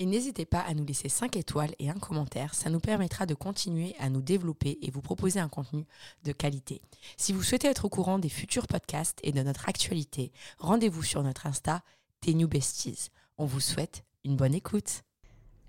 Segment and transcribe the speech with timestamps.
[0.00, 3.34] Et n'hésitez pas à nous laisser 5 étoiles et un commentaire, ça nous permettra de
[3.34, 5.84] continuer à nous développer et vous proposer un contenu
[6.24, 6.80] de qualité.
[7.18, 11.22] Si vous souhaitez être au courant des futurs podcasts et de notre actualité, rendez-vous sur
[11.22, 11.82] notre Insta,
[12.26, 13.10] New Besties.
[13.36, 15.02] On vous souhaite une bonne écoute.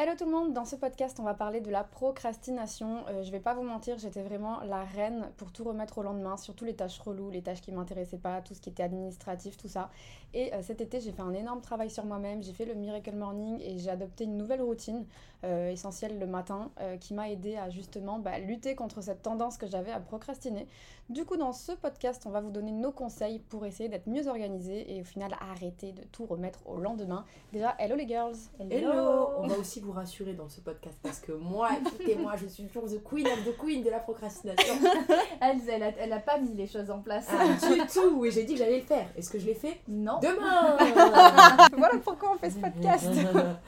[0.03, 3.05] Hello tout le monde, dans ce podcast on va parler de la procrastination.
[3.09, 6.37] Euh, je vais pas vous mentir, j'étais vraiment la reine pour tout remettre au lendemain,
[6.37, 9.67] surtout les tâches reloues, les tâches qui m'intéressaient pas, tout ce qui était administratif, tout
[9.67, 9.91] ça.
[10.33, 13.15] Et euh, cet été j'ai fait un énorme travail sur moi-même, j'ai fait le Miracle
[13.15, 15.05] Morning et j'ai adopté une nouvelle routine
[15.43, 16.69] euh, essentielle le matin
[16.99, 20.67] qui m'a aidé à justement bah, lutter contre cette tendance que j'avais à procrastiner.
[21.09, 24.27] Du coup dans ce podcast on va vous donner nos conseils pour essayer d'être mieux
[24.27, 27.25] organisé et au final arrêter de tout remettre au lendemain.
[27.51, 28.37] Déjà hello les girls
[28.69, 32.63] Hello, On va aussi vous rassurer dans ce podcast parce que moi, écoutez-moi, je suis
[32.65, 34.73] toujours the queen of the queen de la procrastination.
[35.41, 37.27] elle, elle, a, elle a pas mis les choses en place.
[37.29, 39.07] Ah, du tout, et j'ai dit que j'allais le faire.
[39.17, 39.79] Est-ce que je l'ai fait?
[39.87, 40.19] Non.
[40.21, 40.77] Demain
[41.77, 43.09] Voilà pourquoi on fait ce podcast.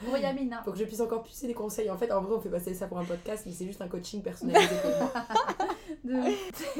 [0.04, 0.58] Pour Yamina.
[0.58, 1.90] Pour que je puisse encore pousser des conseils.
[1.90, 3.88] En fait, en vrai, on fait passer ça pour un podcast, mais c'est juste un
[3.88, 5.12] coaching personnalisé pour moi.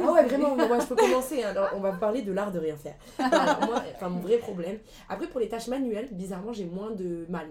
[0.02, 1.42] Ah ouais, vraiment, moi je peux commencer.
[1.42, 1.50] Hein.
[1.50, 2.95] Alors, on va parler de l'art de rien faire.
[3.19, 4.78] moi, enfin, mon vrai problème.
[5.08, 7.47] Après, pour les tâches manuelles, bizarrement, j'ai moins de mal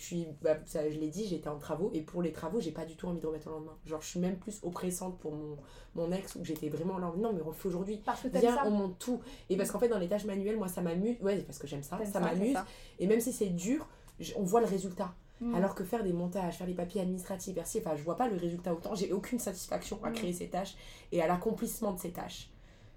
[0.00, 2.72] je suis bah, ça, je l'ai dit j'étais en travaux et pour les travaux j'ai
[2.72, 5.32] pas du tout envie de remettre au lendemain genre je suis même plus oppressante pour
[5.32, 5.58] mon,
[5.94, 8.56] mon ex où j'étais vraiment là non mais on le fait aujourd'hui parce que viens
[8.64, 9.20] on monte tout
[9.50, 11.82] et parce qu'en fait dans les tâches manuelles moi ça m'amuse ouais parce que j'aime
[11.82, 12.56] ça ça, m'amuse
[12.98, 13.86] et même si c'est dur
[14.36, 15.54] on voit le résultat mm.
[15.54, 18.36] Alors que faire des montages, faire les papiers administratifs, merci, enfin je vois pas le
[18.36, 20.14] résultat autant, j'ai aucune satisfaction à mm.
[20.14, 20.76] créer ces tâches
[21.12, 22.50] et à l'accomplissement de ces tâches.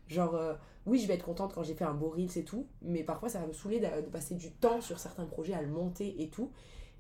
[0.10, 0.54] Genre, euh,
[0.86, 3.30] oui, je vais être contente quand j'ai fait un beau reel, c'est tout, mais parfois
[3.30, 6.22] ça va me saouler de, de, passer du temps sur certains projets à le monter
[6.22, 6.52] et tout.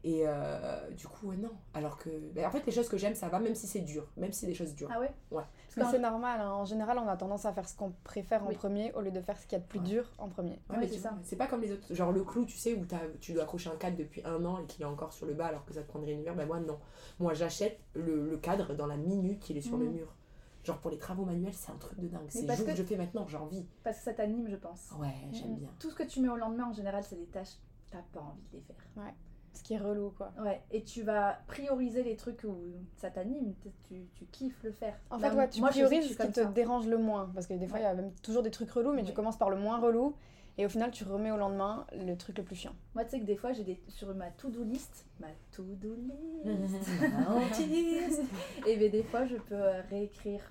[0.05, 1.51] Et euh, du coup, non.
[1.73, 2.09] Alors que.
[2.33, 4.05] Ben, en fait, les choses que j'aime, ça va, même si c'est dur.
[4.17, 4.89] Même si c'est des choses dures.
[4.93, 5.13] Ah ouais?
[5.31, 5.43] Ouais.
[5.75, 6.41] Parce que c'est normal.
[6.41, 6.51] Hein.
[6.51, 9.21] En général, on a tendance à faire ce qu'on préfère en premier au lieu de
[9.21, 10.59] faire ce qu'il y a de plus dur en premier.
[10.69, 11.17] Ouais, c'est ça.
[11.23, 11.93] C'est pas comme les autres.
[11.93, 12.85] Genre le clou, tu sais, où
[13.21, 15.47] tu dois accrocher un cadre depuis un an et qu'il est encore sur le bas
[15.47, 16.35] alors que ça te prendrait une heure.
[16.35, 16.79] Ben moi, non.
[17.19, 19.93] Moi, j'achète le, le, cadre dans la minute qu'il est sur le mm.
[19.93, 20.15] mur.
[20.65, 22.25] Genre pour les travaux manuels, c'est un truc de dingue.
[22.27, 23.65] C'est juste que je fais maintenant, j'ai envie.
[23.83, 24.91] Parce que ça t'anime, je pense.
[24.99, 25.59] Ouais, j'aime mm.
[25.59, 25.69] bien.
[25.79, 27.57] Tout ce que tu mets au lendemain, en général, c'est des tâches,
[27.89, 28.75] t'as pas envie de les faire.
[28.97, 29.13] Ouais.
[29.53, 30.33] Ce qui est relou, quoi.
[30.43, 32.55] Ouais, et tu vas prioriser les trucs où
[32.97, 33.53] ça t'anime,
[33.87, 34.95] tu, tu, kiffes le faire.
[35.11, 37.29] En fait, ouais, tu moi, priorises ce qui te dérange le moins.
[37.33, 39.37] Parce que des fois, il y a même toujours des trucs relous, mais tu commences
[39.37, 40.15] par le moins relou.
[40.57, 42.75] Et au final, tu remets au lendemain le truc le plus chiant.
[42.93, 45.95] Moi, tu sais que des fois, j'ai des sur ma to-do list, ma to-do
[46.45, 46.89] list,
[48.67, 50.41] et bien des fois, je peux euh, réécrire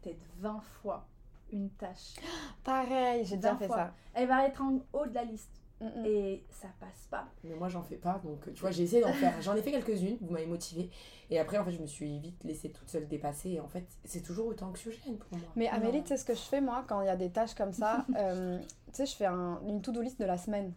[0.00, 1.06] peut-être 20 fois
[1.52, 2.14] une tâche.
[2.64, 3.92] Pareil, j'ai déjà fait ça.
[4.14, 5.62] Elle va être en haut de la liste.
[6.04, 7.28] Et ça passe pas.
[7.44, 8.20] Mais moi, j'en fais pas.
[8.24, 9.34] Donc, tu vois, j'ai essayé d'en faire.
[9.42, 10.16] J'en ai fait quelques-unes.
[10.20, 10.90] Vous m'avez motivée.
[11.30, 13.50] Et après, en fait, je me suis vite laissée toute seule dépasser.
[13.50, 15.48] Et en fait, c'est toujours autant anxiogène pour moi.
[15.54, 17.54] Mais Amélie, tu sais ce que je fais, moi, quand il y a des tâches
[17.54, 20.72] comme ça euh, Tu sais, je fais un, une to-do list de la semaine.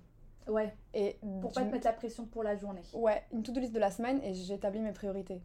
[0.48, 0.74] Ouais.
[0.94, 2.82] Et pour pas te mettre la pression pour la journée.
[2.94, 5.42] Ouais, une to-do list de la semaine et j'établis mes priorités.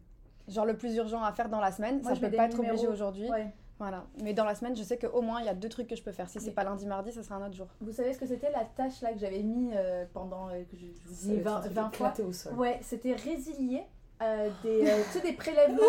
[0.47, 2.87] Genre le plus urgent à faire dans la semaine, ça je peux pas être obligé
[2.87, 3.29] aujourd'hui.
[3.29, 3.51] Ouais.
[3.77, 4.05] Voilà.
[4.23, 6.03] Mais dans la semaine, je sais qu'au moins, il y a deux trucs que je
[6.03, 6.29] peux faire.
[6.29, 7.67] Si c'est pas lundi, mardi, ça sera un autre jour.
[7.81, 10.77] Vous savez ce que c'était la tâche là que j'avais mis euh, pendant, euh, que
[10.77, 12.53] je, vous dis, 20, 20 fois au sol.
[12.53, 13.83] Ouais, c'était résilier
[14.21, 15.77] euh, des, euh, tu sais, des prélèvements.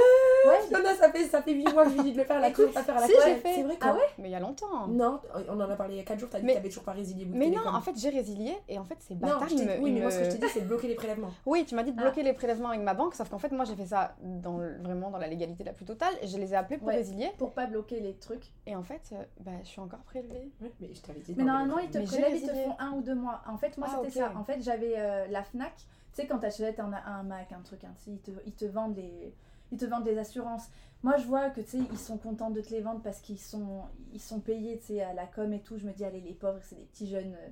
[0.47, 2.25] Ouais, non, non, ça fait, ça fait 8 mois que je lui dis de le
[2.25, 3.55] faire, la Écoute, pas faire à la si, j'ai fait.
[3.57, 4.01] C'est vrai Ah ouais?
[4.19, 4.87] Mais il y a longtemps.
[4.87, 6.85] Non, on en a parlé il y a 4 jours, t'as dit que t'avais toujours
[6.85, 7.27] pas résilié.
[7.29, 9.41] Mais non, en fait, j'ai résilié et en fait, c'est bâtard.
[9.51, 11.31] Non, me, oui, mais moi, ce que je t'ai dit, c'est de bloquer les prélèvements.
[11.47, 12.25] Oui, tu m'as dit de bloquer ah.
[12.25, 15.19] les prélèvements avec ma banque, sauf qu'en fait, moi, j'ai fait ça dans, vraiment dans
[15.19, 17.31] la légalité la plus totale et je les ai appelés pour résilier.
[17.39, 18.45] Pour pas bloquer les trucs.
[18.67, 20.53] Et en fait, euh, bah, je suis encore prélevée.
[20.61, 21.35] mais je t'avais dit.
[21.37, 23.43] Mais normalement, ils te prélèvent, ils te font un ou deux mois.
[23.49, 24.33] En fait, moi, ah, c'était ça.
[24.37, 24.95] En fait, j'avais
[25.29, 25.73] la Fnac.
[26.17, 29.35] Tu sais, quand t'achètes un, un Mac, un truc, ils te, ils te vendent des
[29.71, 30.71] ils te vendent des assurances.
[31.03, 33.39] Moi, je vois que, tu sais, ils sont contents de te les vendre parce qu'ils
[33.39, 33.83] sont,
[34.15, 35.77] ils sont payés, tu sais, à la com et tout.
[35.77, 37.35] Je me dis, allez, les pauvres, c'est des petits jeunes.
[37.35, 37.49] Euh,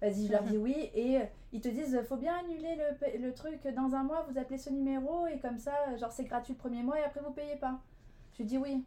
[0.00, 0.90] vas-y, je leur dis oui.
[0.94, 4.38] Et euh, ils te disent, faut bien annuler le, le, truc dans un mois, vous
[4.38, 7.32] appelez ce numéro et comme ça, genre, c'est gratuit le premier mois et après, vous
[7.32, 7.80] payez pas.
[8.38, 8.84] Je dis oui.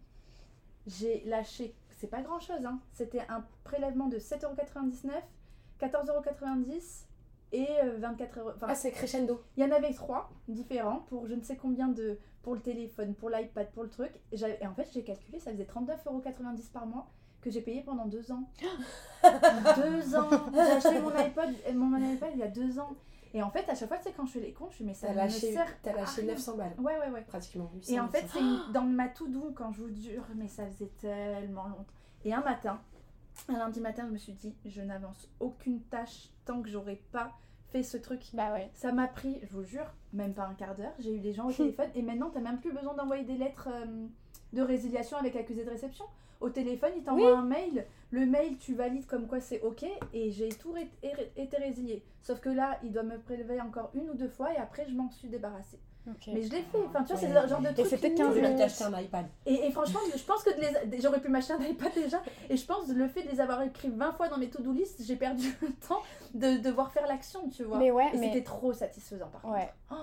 [0.87, 2.79] J'ai lâché, c'est pas grand chose, hein.
[2.93, 5.11] C'était un prélèvement de 7,99€,
[5.79, 7.05] 14,90€
[7.51, 7.67] et
[7.97, 8.51] 24 euh, euros.
[8.61, 9.41] ah, c'est crescendo.
[9.57, 12.17] Il y en avait trois différents pour je ne sais combien de.
[12.43, 14.11] pour le téléphone, pour l'iPad, pour le truc.
[14.31, 17.07] Et, en fait, j'ai calculé, ça faisait 39,90€ par mois
[17.41, 18.49] que j'ai payé pendant deux ans.
[19.23, 22.95] deux ans J'ai acheté mon iPod, mon iPad il y a deux ans.
[23.33, 24.87] Et en fait, à chaque fois, tu sais, quand je fais les comptes, je me
[24.87, 26.73] mais ça T'as lâché, as lâché 900 balles.
[26.79, 27.21] Ouais, ouais, ouais.
[27.21, 27.71] Pratiquement.
[27.87, 30.91] et en fait, c'est dans ma to do quand je vous jure, mais ça faisait
[30.99, 31.93] tellement longtemps.
[32.25, 32.81] Et un matin,
[33.47, 37.31] un lundi matin, je me suis dit, je n'avance aucune tâche tant que j'aurai pas
[37.71, 38.21] fait ce truc.
[38.33, 38.69] Bah ouais.
[38.73, 40.93] Ça m'a pris, je vous jure, même pas un quart d'heure.
[40.99, 43.69] J'ai eu des gens au téléphone et maintenant, t'as même plus besoin d'envoyer des lettres
[43.71, 44.07] euh,
[44.53, 46.05] de résiliation avec accusé de réception.
[46.41, 47.85] Au téléphone, il t'envoie un mail.
[48.11, 52.01] Le mail, tu valides comme quoi c'est OK et j'ai tout été résilié.
[52.21, 54.95] Sauf que là, il doit me prélever encore une ou deux fois et après, je
[54.95, 55.79] m'en suis débarrassée.
[56.27, 56.77] Mais je l'ai fait.
[56.87, 57.79] Enfin, tu vois, c'est le genre de truc.
[57.79, 58.81] Et c'était 15 minutes.
[58.81, 59.25] un iPad.
[59.45, 60.51] Et, et, franchement, je pense que
[61.01, 62.21] j'aurais pu m'acheter un iPad déjà.
[62.49, 65.03] Et je pense le fait de les avoir écrits 20 fois dans mes to-do list,
[65.05, 66.01] j'ai perdu le temps
[66.33, 67.77] de devoir faire l'action, tu vois.
[67.77, 69.55] Mais ouais, et c'était trop satisfaisant par contre.
[69.55, 69.69] Ouais.
[69.91, 69.95] Oh,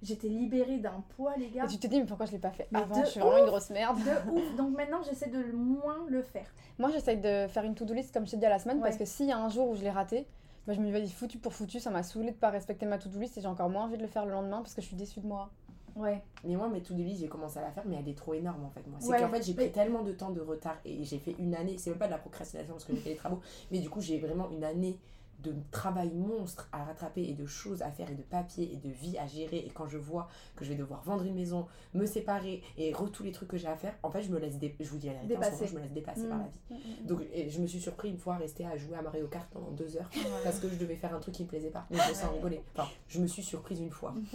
[0.00, 1.64] J'étais libérée d'un poids, les gars.
[1.64, 3.02] Et tu te dis, mais pourquoi je l'ai pas fait avant?
[3.04, 3.98] Je suis vraiment une grosse merde.
[3.98, 4.56] De ouf.
[4.56, 6.46] Donc maintenant, j'essaie de moins le faire.
[6.78, 8.96] Moi, j'essaie de faire une to-do list, comme je t'ai dit à la semaine, parce
[8.96, 10.26] que s'il y a un jour où je l'ai raté,
[10.68, 13.18] bah, je me dis, foutu pour foutu, ça m'a saoulé de pas respecter ma to-do
[13.18, 14.96] list et j'ai encore moins envie de le faire le lendemain parce que je suis
[14.96, 15.48] déçue de moi.
[15.96, 16.22] Ouais.
[16.44, 18.66] Mais moi, mes to-do list, j'ai commencé à la faire, mais elle est trop énorme
[18.66, 18.86] en fait.
[18.86, 21.54] Moi, c'est qu'en fait, j'ai pris tellement de temps de retard et j'ai fait une
[21.54, 21.78] année.
[21.78, 24.02] C'est même pas de la procrastination parce que j'ai fait des travaux, mais du coup,
[24.02, 24.98] j'ai vraiment une année
[25.42, 28.92] de travail monstre à rattraper et de choses à faire et de papier et de
[28.92, 32.06] vie à gérer et quand je vois que je vais devoir vendre une maison, me
[32.06, 34.88] séparer et tous les trucs que j'ai à faire, en fait je me laisse je
[34.88, 36.48] vous dis la vérité, je me laisse dépasser par la mmh.
[36.48, 36.74] vie.
[36.74, 39.26] Mmh, mmh, Donc je me suis surpris une fois à rester à jouer à Mario
[39.28, 40.10] Kart pendant deux heures
[40.42, 41.86] parce que je devais faire un truc qui me plaisait pas.
[41.90, 42.60] Mais je me sens rigoler.
[42.74, 44.14] Enfin, je me suis surprise une fois.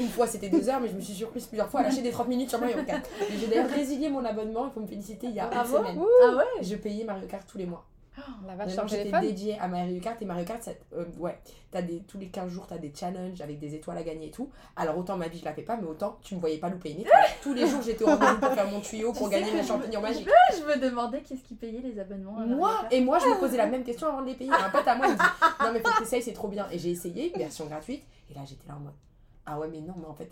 [0.00, 2.10] une fois c'était deux heures mais je me suis surprise plusieurs fois à lâcher des
[2.10, 3.08] 30 minutes sur Mario Kart.
[3.38, 5.98] J'ai d'ailleurs résilié mon abonnement, il faut me féliciter, il y a une semaine.
[6.24, 7.86] Ah ouais Je payais Mario Kart tous les mois.
[8.46, 11.38] La vache j'étais dédiée à Mario Kart et Mario Kart, ça, euh, ouais,
[11.74, 14.28] as des, tous les 15 jours, tu as des challenges avec des étoiles à gagner
[14.28, 14.50] et tout.
[14.76, 16.92] Alors autant ma vie, je la fais pas, mais autant tu me voyais pas louper
[16.92, 17.22] une étoile.
[17.42, 20.28] tous les jours, j'étais au rendez pour faire mon tuyau pour gagner mes champignons magiques.
[20.52, 22.32] Je me demandais qu'est-ce qui payait les abonnements.
[22.46, 24.50] Moi Et moi, je me posais la même question avant de les payer.
[24.50, 25.24] Un pote à moi, il me dit
[25.60, 26.66] Non, mais faut que t'essayes, c'est trop bien.
[26.70, 28.02] Et j'ai essayé, version gratuite.
[28.30, 28.94] Et là, j'étais là en mode
[29.44, 30.30] Ah ouais, mais non, mais en fait,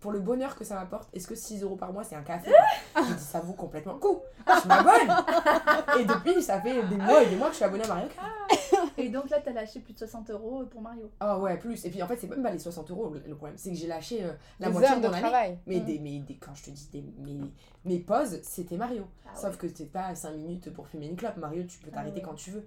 [0.00, 2.50] pour le bonheur que ça m'apporte, est-ce que 6 euros par mois c'est un café?
[2.96, 4.20] Je dis ça vaut complètement le coup.
[4.46, 7.84] Je m'abonne Et depuis, ça fait des mois et des mois que je suis abonnée
[7.84, 8.92] à Mario Kart.
[8.96, 11.10] Et donc là, t'as lâché plus de 60 euros pour Mario.
[11.20, 11.84] Ah ouais, plus.
[11.84, 13.86] Et puis en fait, c'est même pas les 60 euros le problème, c'est que j'ai
[13.86, 15.58] lâché euh, la moitié de mon travail.
[15.66, 15.84] Mais, mm.
[15.84, 17.38] des, mais des, quand je te dis des, mes,
[17.84, 19.06] mes pauses, c'était Mario.
[19.26, 21.36] Ah Sauf que c'est pas 5 minutes pour fumer une clope.
[21.36, 22.66] Mario, tu peux ah t'arrêter quand tu veux.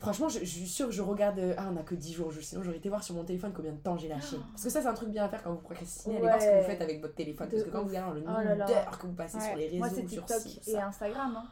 [0.00, 1.38] Franchement, je, suis sûre que je regarde.
[1.38, 2.32] Euh, ah, on a que 10 jours.
[2.40, 4.36] sinon, j'aurais été voir sur mon téléphone combien de temps j'ai lâché.
[4.38, 4.42] Oh.
[4.52, 6.16] Parce que ça, c'est un truc bien à faire quand vous procrastinez.
[6.16, 7.48] Allez voir ce que vous faites avec votre téléphone.
[7.48, 9.78] parce que quand vous regardez le oh nombre d'heures que vous passez sur les réseaux,
[9.78, 11.36] Moi, c'est TikTok et Instagram.
[11.36, 11.48] Hein.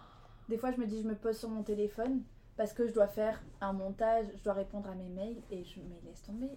[0.48, 2.22] Des fois, je me dis, je me pose sur mon téléphone
[2.56, 5.80] parce que je dois faire un montage, je dois répondre à mes mails et je
[5.80, 6.48] me laisse tomber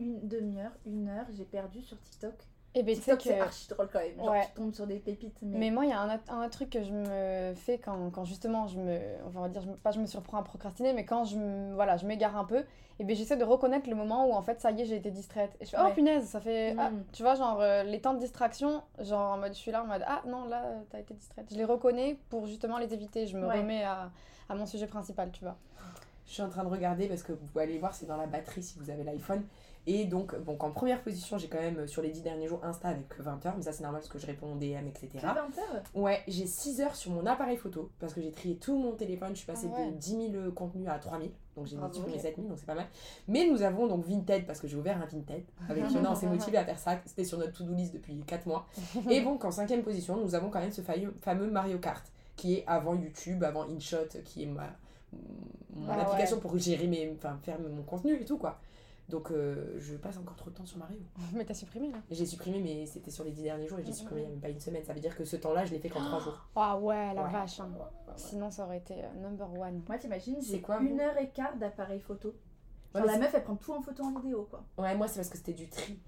[0.00, 1.26] une demi-heure, une heure.
[1.32, 2.34] J'ai perdu sur TikTok
[2.76, 4.18] et eh ben, c'est archi drôle quand même.
[4.18, 5.38] Genre, tu tombes sur des pépites.
[5.40, 8.66] Mais, moi, il y a un, un, truc que je me fais quand, quand justement,
[8.66, 11.38] je me, on va dire, je, pas je me surprends à procrastiner, mais quand je,
[11.38, 12.64] me, voilà, je m'égare un peu, et
[12.98, 15.10] eh ben, j'essaie de reconnaître le moment où en fait, ça y est, j'ai été
[15.10, 15.56] distraite.
[15.58, 16.76] Et je fais, oh punaise, ça fait.
[16.78, 17.04] Ah, mm.
[17.12, 19.86] tu vois, genre, euh, les temps de distraction, genre en mode, je suis là en
[19.86, 21.46] mode, ah non, là, t'as été distraite.
[21.50, 23.26] Je les reconnais pour justement les éviter.
[23.26, 24.10] Je me remets à,
[24.50, 25.56] à mon sujet principal, tu vois.
[26.26, 28.26] Je suis en train de regarder parce que vous pouvez aller voir, c'est dans la
[28.26, 29.42] batterie si vous avez l'iPhone.
[29.88, 32.64] Et donc, donc en première position, j'ai quand même euh, sur les 10 derniers jours
[32.64, 35.08] Insta avec 20 heures, mais ça c'est normal parce que je réponds aux DM, etc.
[35.22, 38.76] 20 heures Ouais, j'ai 6 heures sur mon appareil photo parce que j'ai trié tout
[38.76, 39.30] mon téléphone.
[39.30, 42.36] Je suis passée ah de 10 000 contenus à 3 000, donc j'ai supprimé 7
[42.36, 42.86] 000, donc c'est pas mal.
[43.28, 46.26] Mais nous avons donc Vinted parce que j'ai ouvert un Vinted avec Fiona, on s'est
[46.26, 46.98] motivé à faire ça.
[47.04, 48.66] C'était sur notre to-do list depuis 4 mois.
[49.10, 52.04] Et donc en cinquième position, nous avons quand même ce fameux Mario Kart
[52.36, 54.68] qui est avant YouTube, avant InShot, qui est ma,
[55.74, 58.58] mon ah application pour gérer mes, enfin faire mon contenu et tout quoi.
[59.08, 60.98] Donc euh, je passe encore trop de temps sur Mario.
[61.34, 63.92] Mais t'as supprimé là J'ai supprimé, mais c'était sur les 10 derniers jours et j'ai
[63.92, 64.84] supprimé il n'y a même pas une semaine.
[64.84, 66.48] Ça veut dire que ce temps-là, je l'ai fait qu'en 3 jours.
[66.56, 67.60] Ah ouais, la vache.
[67.60, 67.70] Hein.
[68.16, 69.82] Sinon, ça aurait été euh, number one.
[69.86, 72.34] Moi, t'imagines, j'ai quoi une heure et quart d'appareil photo.
[72.94, 74.64] Genre la meuf, elle prend tout en photo en vidéo quoi.
[74.78, 76.00] Ouais, moi, c'est parce que c'était du tri.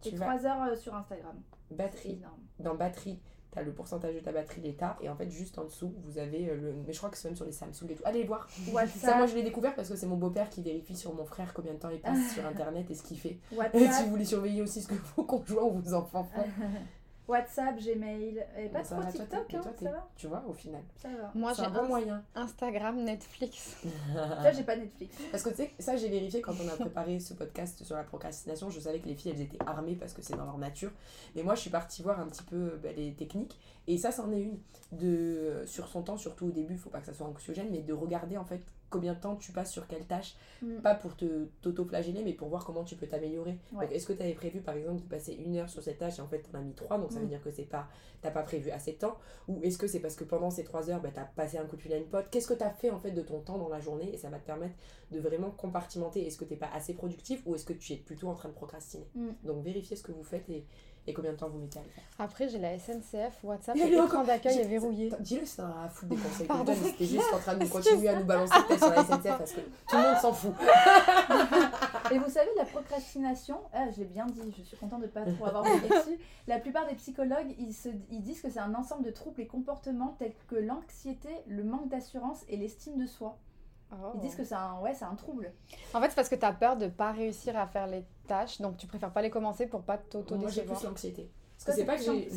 [0.00, 1.36] Tu 3 heures euh, sur Instagram.
[1.70, 2.22] Batterie.
[2.60, 3.20] Dans batterie,
[3.62, 6.56] le pourcentage de ta batterie, l'état, et en fait, juste en dessous, vous avez euh,
[6.56, 6.74] le.
[6.86, 8.02] Mais je crois que c'est même sur les Samsung et tout.
[8.04, 8.48] Allez voir.
[8.96, 11.52] Ça, moi, je l'ai découvert parce que c'est mon beau-père qui vérifie sur mon frère
[11.54, 13.38] combien de temps il passe sur internet et ce qu'il fait.
[13.74, 16.44] Et si vous voulez surveiller aussi ce que vos conjoints ou vos enfants font.
[17.28, 20.82] WhatsApp, Gmail, et pas trop TikTok, hein, ça va Tu vois, au final.
[20.96, 21.32] Ça va.
[21.34, 22.22] Moi, j'ai un bon moyen.
[22.34, 23.76] Instagram, Netflix.
[24.14, 25.16] Là, j'ai pas Netflix.
[25.30, 28.04] Parce que tu sais, ça, j'ai vérifié quand on a préparé ce podcast sur la
[28.04, 28.70] procrastination.
[28.70, 30.92] Je savais que les filles, elles étaient armées parce que c'est dans leur nature.
[31.34, 33.58] Mais moi, je suis partie voir un petit peu bah, les techniques.
[33.88, 34.58] Et ça, c'en est une.
[34.92, 37.92] De, sur son temps, surtout au début, faut pas que ça soit anxiogène, mais de
[37.92, 40.36] regarder en fait combien de temps tu passes sur quelle tâche.
[40.62, 40.80] Mm.
[40.80, 43.58] Pas pour te t'auto-flageller, mais pour voir comment tu peux t'améliorer.
[43.90, 46.22] Est-ce que tu avais prévu, par exemple, de passer une heure sur cette tâche et
[46.22, 47.28] en fait, tu en as mis trois, donc ça veut mm.
[47.28, 47.88] dire que c'est pas,
[48.22, 49.16] t'as pas prévu assez de temps?
[49.48, 51.64] Ou est-ce que c'est parce que pendant ces trois heures, bah, tu as passé un
[51.64, 52.26] coup de fil à une pote?
[52.30, 54.30] Qu'est-ce que tu as fait en fait de ton temps dans la journée Et ça
[54.30, 54.74] va te permettre
[55.10, 56.26] de vraiment compartimenter?
[56.26, 58.54] Est-ce que tu pas assez productif ou est-ce que tu es plutôt en train de
[58.54, 59.08] procrastiner?
[59.14, 59.28] Mm.
[59.44, 60.66] Donc, vérifiez ce que vous faites et
[61.06, 63.88] et combien de temps vous mettez à le faire Après, j'ai la SNCF, WhatsApp, et
[63.88, 65.12] l'écran d'accueil est verrouillé.
[65.20, 68.18] Dis-le, c'est un foutre des conseils que je C'était juste en train de continuer à
[68.18, 70.54] nous balancer peut-être sur la SNCF parce que tout le monde s'en fout.
[72.10, 75.10] et vous savez, la procrastination, ah, je l'ai bien dit, je suis contente de ne
[75.10, 76.18] pas trop avoir vu dessus.
[76.46, 79.46] La plupart des psychologues, ils, se, ils disent que c'est un ensemble de troubles et
[79.46, 83.38] comportements tels que l'anxiété, le manque d'assurance et l'estime de soi.
[84.14, 84.38] Ils disent oh.
[84.38, 85.52] que c'est un, ouais, un trouble.
[85.94, 88.60] En fait, c'est parce que tu as peur de pas réussir à faire les tâches,
[88.60, 91.30] donc tu préfères pas les commencer pour pas t'auto Moi, j'ai plus l'anxiété.
[91.56, 92.28] Parce que c'est pas que j'ai.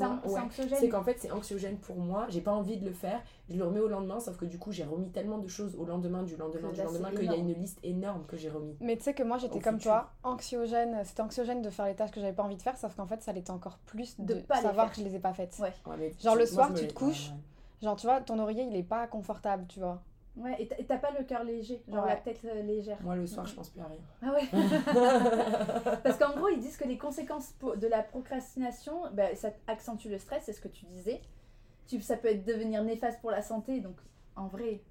[0.76, 2.28] C'est qu'en fait, c'est anxiogène pour moi.
[2.30, 3.22] J'ai pas envie de le faire.
[3.50, 5.86] Je le remets au lendemain, sauf que du coup, j'ai remis tellement de choses au
[5.86, 8.78] lendemain, du lendemain, du lendemain, qu'il y a une liste énorme que j'ai remis.
[8.80, 11.02] Mais tu sais que moi, j'étais comme toi, anxiogène.
[11.04, 13.22] C'était anxiogène de faire les tâches que j'avais pas envie de faire, sauf qu'en fait,
[13.22, 15.58] ça l'était encore plus de, savoir que je les ai pas faites.
[15.60, 16.14] Ouais.
[16.24, 17.32] genre le soir, tu te couches.
[17.82, 20.02] Genre, tu vois, ton oreiller, il est pas confortable, tu vois.
[20.40, 22.98] Ouais, et t'as pas le cœur léger, genre la tête euh, légère.
[23.02, 23.98] Moi, le soir, je pense plus à rien.
[24.22, 29.50] Ah ouais Parce qu'en gros, ils disent que les conséquences de la procrastination, bah, ça
[29.68, 31.22] accentue le stress, c'est ce que tu disais.
[31.88, 33.98] Tu, ça peut être devenir néfaste pour la santé, donc
[34.36, 34.82] en vrai,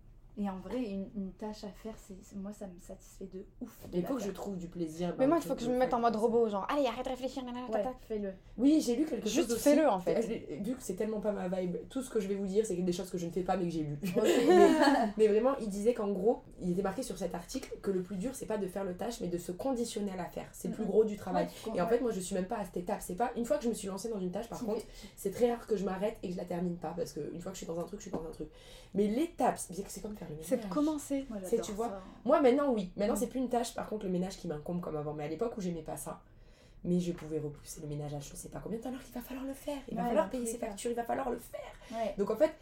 [0.41, 3.77] et en vrai, une, tâche à faire, c'est moi, ça me satisfait de ouf.
[3.93, 5.13] Il faut que je trouve du plaisir.
[5.19, 7.11] Mais moi, il faut que je me mette en mode robot, genre, allez, arrête de
[7.11, 8.33] réfléchir, ouais, fais-le.
[8.57, 10.21] Oui, j'ai lu quelque chose Juste fais-le, en fait.
[10.63, 12.77] Vu que c'est tellement pas ma vibe, tout ce que je vais vous dire, c'est
[12.77, 13.99] des choses que je ne fais pas, mais que j'ai lu.
[15.19, 18.17] mais, vraiment, il disait qu'en gros, il était marqué sur cet article que le plus
[18.17, 20.49] dur, c'est pas de faire le tâche, mais de se conditionner à la faire.
[20.53, 21.49] C'est le plus gros du travail.
[21.75, 22.99] et en fait, moi, je suis même pas à cette étape.
[23.01, 25.33] C'est pas une fois que je me suis lancée dans une tâche, par contre, c'est
[25.33, 27.59] très rare que je m'arrête et que je la termine pas, parce qu'une fois que
[27.59, 28.49] je suis dans un truc, je suis dans un truc.
[28.95, 31.27] Mais l'étape, c'est comme faire C'est de commencer.
[31.45, 32.01] c'est, tu vois.
[32.25, 32.91] Moi, maintenant, oui.
[32.97, 35.15] Maintenant, c'est plus une tâche, par contre, le ménage qui m'incombe comme avant.
[35.15, 36.21] Mais à l'époque où j'aimais pas ça,
[36.85, 39.15] mais je pouvais repousser le ménage à je sais pas combien de temps alors qu'il
[39.15, 39.79] va falloir le faire.
[39.89, 42.15] Il va falloir payer ses factures, il va falloir le faire.
[42.17, 42.55] Donc en fait,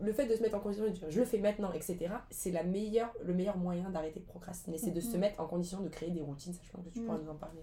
[0.00, 2.50] le fait de se mettre en condition de dire je le fais maintenant, etc., c'est
[2.50, 4.78] la meilleure, le meilleur moyen d'arrêter de procrastiner.
[4.78, 7.30] C'est de se mettre en condition de créer des routines, sachant que tu pourras nous
[7.30, 7.62] en parler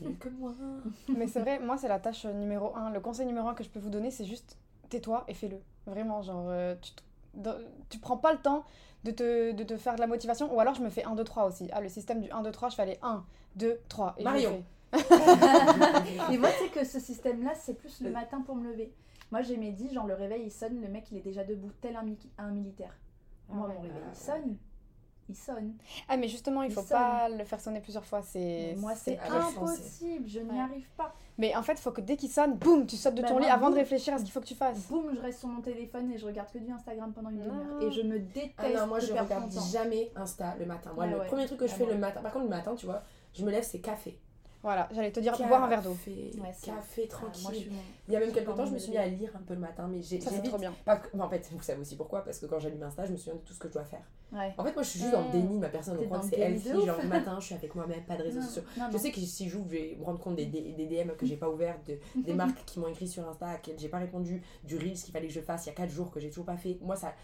[0.00, 0.54] mieux que moi.
[1.16, 2.90] Mais c'est vrai, moi, c'est la tâche numéro un.
[2.90, 4.56] Le conseil numéro un que je peux vous donner, c'est juste
[4.88, 5.58] tais-toi et fais-le.
[5.86, 6.92] Vraiment, genre, euh, tu
[7.88, 8.64] tu prends pas le temps
[9.04, 10.54] de te, de te, faire de la motivation.
[10.54, 11.68] Ou alors je me fais 1, 2, 3 aussi.
[11.72, 13.24] Ah, le système du 1, 2, 3, je fais aller 1,
[13.56, 14.14] 2, 3.
[14.18, 14.64] Et Marion.
[14.92, 18.92] et moi, c'est que ce système-là, c'est plus le matin pour me lever.
[19.30, 21.70] Moi, j'ai mes 10, genre le réveil, il sonne, le mec, il est déjà debout,
[21.80, 22.04] tel un,
[22.38, 22.96] un militaire.
[23.48, 24.56] Moi, mon réveil, il sonne
[25.28, 25.74] il sonne.
[26.08, 28.22] Ah, mais justement, il, faut pas le faire sonner plusieurs fois.
[28.22, 31.14] C'est moi, c'est impossible, je n'y arrive pas.
[31.38, 33.38] Mais en fait, il faut que dès qu'il sonne, boum, tu sautes de bah, ton
[33.38, 34.86] lit avant de réfléchir à ce qu'il faut que tu fasses.
[34.88, 37.82] Boum, je reste sur mon téléphone et je regarde que du Instagram pendant une demi-heure.
[37.82, 38.54] Et je me déteste.
[38.58, 40.92] Ah non, moi, je regarde jamais Insta le matin.
[40.94, 42.86] Moi, le premier truc que je ah fais le matin, par contre, le matin, tu
[42.86, 43.02] vois,
[43.34, 44.18] je me lève, c'est café.
[44.66, 45.96] Voilà, j'allais te dire café, boire un verre d'eau.
[46.60, 47.70] café, tranquille.
[48.08, 49.60] il y a même quelques temps, je me suis mis à lire un peu le
[49.60, 50.18] matin, mais j'ai.
[50.18, 50.74] Trop bien.
[50.88, 53.46] en fait, vous savez aussi pourquoi Parce que quand j'allume Insta, je me souviens de
[53.46, 54.02] tout ce que je dois faire.
[54.32, 55.96] En fait, moi, je suis juste dans le déni, ma personne.
[56.00, 56.84] On croit que c'est healthy.
[56.84, 58.62] Genre, le matin, je suis avec moi-même, pas de réseaux sociaux.
[58.90, 61.36] Je sais que si j'ouvre, je vais me rendre compte des, des, DM que j'ai
[61.36, 64.94] pas ouvertes, des marques qui m'ont écrit sur Insta, que j'ai pas répondu, du Reels
[64.94, 66.76] qu'il fallait que je fasse il y a 4 jours que j'ai toujours pas fait.
[66.82, 67.14] Moi, ça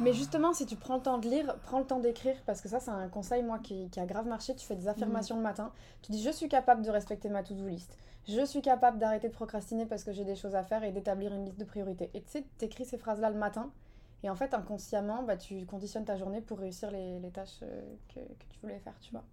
[0.00, 2.68] mais justement, si tu prends le temps de lire, prends le temps d'écrire, parce que
[2.68, 4.54] ça, c'est un conseil, moi, qui, qui, a grave marché.
[4.54, 5.72] Tu fais des affirmations le matin.
[6.02, 7.96] Tu dis, je suis capable de respecter ma to-do list.
[8.28, 11.34] Je suis capable d'arrêter de procrastiner parce que j'ai des choses à faire et d'établir
[11.34, 12.10] une liste de priorités.
[12.14, 13.70] Et tu sais, tu écris ces phrases-là le matin.
[14.22, 17.80] Et en fait, inconsciemment, bah, tu conditionnes ta journée pour réussir les, les tâches euh,
[18.08, 19.24] que, que tu voulais faire, tu vois.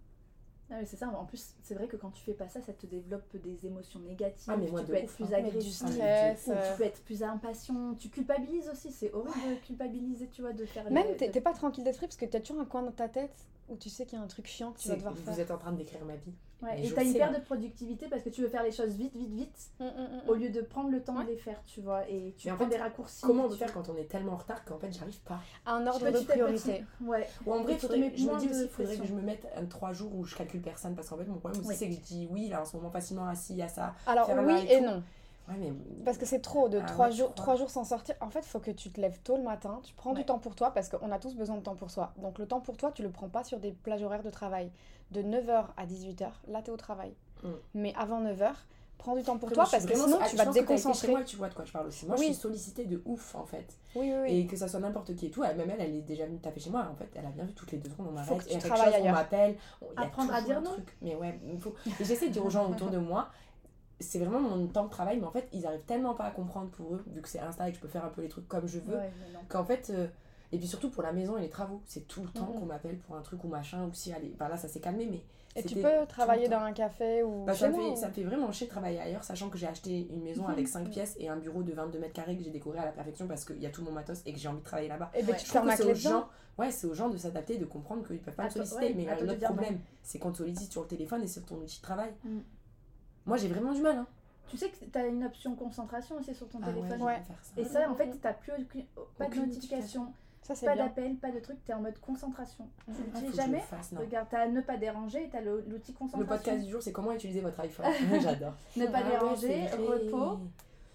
[0.69, 1.07] Ah c'est ça.
[1.09, 3.99] En plus, c'est vrai que quand tu fais pas ça, ça te développe des émotions
[4.01, 4.51] négatives.
[4.53, 5.37] Ah, mais tu peux être plus hein.
[5.37, 7.95] agressif, tu, peux être plus impatient.
[7.95, 8.91] Tu culpabilises aussi.
[8.91, 10.89] C'est horrible de culpabiliser, tu vois, de faire.
[10.91, 13.77] Même, t'es pas tranquille d'esprit parce que t'as toujours un coin dans ta tête où
[13.77, 15.33] tu sais qu'il y a un truc chiant que tu vas devoir faire.
[15.33, 16.33] Vous êtes en train de décrire ma vie.
[16.63, 19.15] Ouais, et t'as une perte de productivité parce que tu veux faire les choses vite,
[19.15, 21.81] vite, vite, mm, mm, mm, au lieu de prendre le temps de les faire, tu
[21.81, 22.09] vois.
[22.09, 23.21] Et tu prends des raccourcis.
[23.21, 25.85] Comment on peut faire quand on est tellement en retard qu'en fait j'arrive pas Un
[25.85, 26.83] ordre de priorité.
[27.01, 27.27] Ouais.
[27.45, 29.93] Ou en vrai, je me dis aussi qu'il faudrait que je me mette un 3
[29.93, 32.27] jours où je calcule personne parce qu'en fait mon problème aussi c'est que je dis
[32.31, 33.93] oui, là en ce moment facilement assis à ça.
[34.07, 35.03] Alors oui et non.
[36.05, 38.15] Parce que c'est trop de 3 ah jours, trois jours sans sortir.
[38.21, 40.39] En fait, il faut que tu te lèves tôt le matin, tu prends du temps
[40.39, 42.13] pour toi parce qu'on a tous besoin de temps pour soi.
[42.17, 44.71] Donc le temps pour toi, tu le prends pas sur des plages horaires de travail.
[45.11, 47.13] De 9h à 18h, là tu es au travail.
[47.43, 47.49] Mm.
[47.75, 48.51] Mais avant 9h,
[48.97, 51.11] prends du temps pour toi parce que sinon tu vas te déconcentrer.
[51.11, 52.05] Moi, tu vois de quoi je parle aussi.
[52.05, 53.77] Moi, je suis sollicitée de ouf en fait.
[53.95, 55.41] Oui, oui, Et que ça soit n'importe qui et tout.
[55.41, 57.09] Même elle, elle est déjà venue taper chez moi en fait.
[57.15, 58.45] Elle a bien vu toutes les deux secondes, on m'arrête.
[58.47, 59.55] Et quelque chose, on m'appelle.
[59.95, 60.75] Apprendre à dire non.
[61.01, 61.73] Mais ouais, il faut.
[62.01, 63.29] J'essaie de dire aux gens autour de moi
[63.99, 66.69] c'est vraiment mon temps de travail, mais en fait, ils arrivent tellement pas à comprendre
[66.69, 68.47] pour eux, vu que c'est Insta et que je peux faire un peu les trucs
[68.47, 68.99] comme je veux,
[69.49, 70.07] qu'en fait, euh,
[70.51, 72.97] Et puis surtout pour la maison et les travaux, c'est tout le temps qu'on m'appelle
[72.99, 75.23] pour un truc ou machin, ou si allez, là ça s'est calmé, mais.
[75.55, 77.43] Et tu peux travailler dans un café ou.
[77.43, 80.07] Bah, ça, me fait, ça fait vraiment chier de travailler ailleurs, sachant que j'ai acheté
[80.11, 82.77] une maison avec 5 pièces et un bureau de 22 mètres carrés que j'ai décoré
[82.77, 84.63] à la perfection parce qu'il y a tout mon matos et que j'ai envie de
[84.63, 85.09] travailler là-bas.
[85.15, 86.27] Et ben, tu fermes aux gens,
[86.59, 88.93] ouais, c'est aux gens de s'adapter, de comprendre qu'ils peuvent pas me solliciter.
[88.93, 91.83] mais l'autre problème, c'est qu'on te sollicite sur le téléphone et sur ton outil de
[91.83, 92.11] travail.
[93.27, 93.29] Mm.
[93.29, 93.97] Moi j'ai vraiment du mal.
[93.97, 94.07] Hein.
[94.49, 97.01] Tu sais que tu as une option concentration aussi sur ton ah téléphone.
[97.01, 97.21] Ouais,
[97.57, 98.53] Et ça, en fait, tu n'as plus
[99.17, 100.13] pas de notification.
[100.63, 102.69] pas d'appel, pas de truc, tu es en mode concentration.
[102.85, 106.19] Tu l'utilises jamais Regarde, tu as ne pas déranger et tu as l'outil concentration.
[106.19, 107.85] Le podcast du jour, c'est comment utiliser votre iPhone.
[108.21, 108.53] J'adore.
[108.77, 110.39] ne pas ah déranger, repos.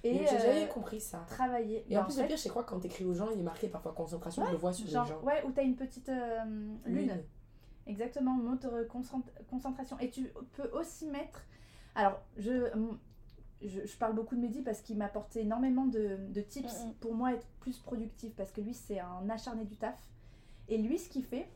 [0.05, 1.25] Et j'ai jamais euh, compris ça.
[1.29, 1.85] Travailler.
[1.89, 3.45] Et en, plus, le pire, je crois que quand tu écris aux gens, il est
[3.45, 5.21] marqué parfois concentration, je le vois sur les gens.
[5.23, 6.43] Ouais, ou tu as une petite euh,
[6.87, 7.23] lune.
[7.87, 8.87] Exactement, montre
[9.49, 9.99] concentration.
[10.01, 11.45] Et tu peux aussi mettre.
[11.95, 12.71] Alors, je,
[13.65, 17.47] je, parle beaucoup de Mehdi parce qu'il m'a apporté énormément de, tips pour moi être
[17.61, 19.99] plus productif parce que lui c'est un acharné du taf.
[20.69, 21.49] Et lui ce qu'il fait,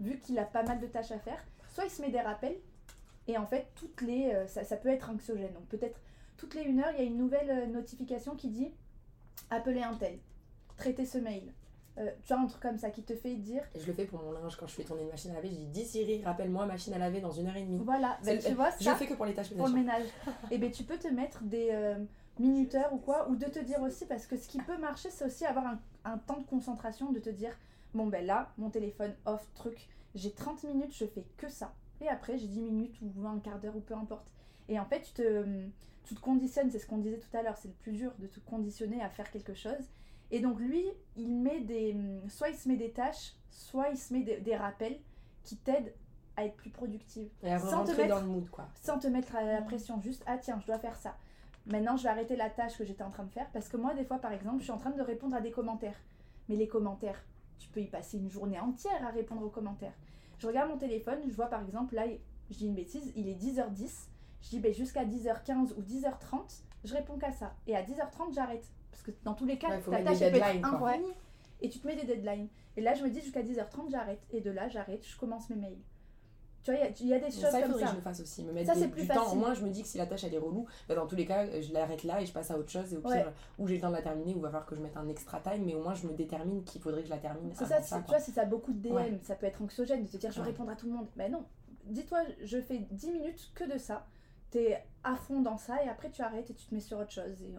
[0.00, 2.56] vu qu'il a pas mal de tâches à faire, soit il se met des rappels
[3.28, 5.52] et en fait toutes les euh, ça, peut être anxiogène.
[5.52, 6.00] Donc peut-être
[6.36, 8.70] toutes les une heure il y a une nouvelle euh, notification qui dit
[9.50, 10.18] appeler un tel,
[10.76, 11.52] traiter ce mail,
[11.98, 13.62] euh, tu as un truc comme ça qui te fait dire.
[13.74, 15.48] Et je le fais pour mon linge quand je fais tourner une machine à laver.
[15.48, 17.80] Je dis dis Siri, rappelle-moi machine à laver dans une heure et demie.
[17.84, 19.66] Voilà, ben, tu vois, ça, je le fais que pour les tâches ménagères.
[19.66, 20.06] Pour le ménage.
[20.06, 21.98] et eh ben tu peux te mettre des euh,
[22.38, 25.24] minuteurs ou quoi, ou de te dire aussi, parce que ce qui peut marcher, c'est
[25.24, 27.52] aussi avoir un, un, temps de concentration, de te dire
[27.94, 31.72] bon ben là, mon téléphone off, truc, j'ai 30 minutes, je fais que ça.
[32.00, 34.30] Et après, j'ai 10 minutes ou un quart d'heure ou peu importe.
[34.68, 35.44] Et en fait, tu te,
[36.04, 38.26] tu te conditionnes, c'est ce qu'on disait tout à l'heure, c'est le plus dur de
[38.26, 39.90] te conditionner à faire quelque chose.
[40.30, 40.84] Et donc lui,
[41.16, 41.96] il met des,
[42.28, 44.98] soit il se met des tâches, soit il se met des, rappels
[45.44, 45.92] qui t'aident
[46.36, 47.28] à être plus productive.
[47.42, 48.68] Et sans te mettre, dans le mood, quoi.
[48.82, 51.16] Sans te mettre à la pression, juste ah tiens, je dois faire ça.
[51.66, 53.94] Maintenant, je vais arrêter la tâche que j'étais en train de faire parce que moi,
[53.94, 56.00] des fois, par exemple, je suis en train de répondre à des commentaires.
[56.48, 57.24] Mais les commentaires,
[57.58, 59.94] tu peux y passer une journée entière à répondre aux commentaires.
[60.38, 62.04] Je regarde mon téléphone, je vois par exemple, là,
[62.50, 64.08] je dis une bêtise, il est 10h10.
[64.42, 67.54] Je dis ben, jusqu'à 10h15 ou 10h30, je réponds qu'à ça.
[67.66, 68.70] Et à 10h30, j'arrête.
[68.96, 71.12] Parce que dans tous les cas, ta tâche peut être infinie
[71.60, 72.48] et tu te mets des deadlines.
[72.76, 74.20] Et là, je me dis jusqu'à 10h30, j'arrête.
[74.30, 75.78] Et de là, j'arrête, je commence mes mails.
[76.62, 78.42] Tu vois, il y, a des choses ça, il faudrait que je le fasse aussi.
[78.42, 79.32] Me mettre ça, plus du temps.
[79.32, 81.14] Au moins, je me dis que si la tâche elle est relou, bah, dans tous
[81.14, 82.92] les cas, je l'arrête là et je passe à autre chose.
[82.92, 84.80] Et au pire, ou j'ai le temps de la terminer, ou va falloir que je
[84.80, 87.18] mette un extra time, mais au moins, je me détermine qu'il faudrait que je la
[87.18, 87.52] termine.
[87.54, 90.08] C'est ça, tu vois, si ça a beaucoup de DM, ça peut être anxiogène de
[90.08, 91.06] te dire je vais répondre à tout le monde.
[91.16, 91.44] Mais non,
[91.84, 94.06] dis-toi, je fais 10 minutes que de ça.
[94.50, 97.12] T'es à fond dans ça et après, tu arrêtes et tu te mets sur autre
[97.12, 97.42] chose.
[97.42, 97.54] Et,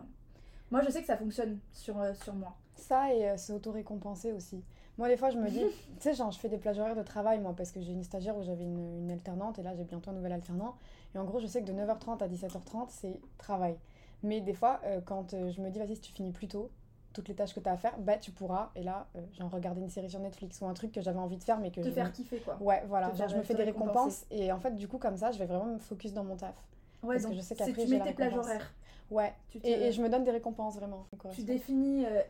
[0.72, 2.56] moi, je sais que ça fonctionne sur, euh, sur moi.
[2.76, 4.64] Ça et euh, s'auto-récompenser aussi.
[4.98, 5.62] Moi, des fois, je me dis,
[6.00, 8.04] tu sais, genre, je fais des plages horaires de travail, moi, parce que j'ai une
[8.04, 10.76] stagiaire où j'avais une, une, alternante, et là, j'ai bientôt un nouvel alternant.
[11.16, 13.78] Et en gros, je sais que de 9h30 à 17h30, c'est travail.
[14.24, 16.72] Mais des fois, euh, quand je me dis, vas-y, si tu finis plus tôt,
[17.14, 18.72] toutes les tâches que tu as à faire, bah, tu pourras.
[18.76, 21.44] Et là, genre, regarder une série sur Netflix ou un truc que j'avais envie de
[21.44, 21.82] faire, mais que.
[21.82, 22.58] Te faire kiffer, quoi.
[22.60, 23.14] Ouais, voilà.
[23.14, 24.26] Genre, je me fais des récompenses.
[24.30, 26.56] Et en fait, du coup, comme ça, je vais vraiment me focus dans mon taf.
[27.04, 28.74] Ouais, parce donc, que je sais qu'après, tu mets tes plages horaires.
[29.10, 31.08] Ouais, et, je me donne des récompenses vraiment.
[31.32, 32.22] Tu définis euh,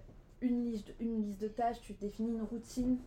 [0.42, 2.98] une, liste, une liste de tâches, tu définis une routine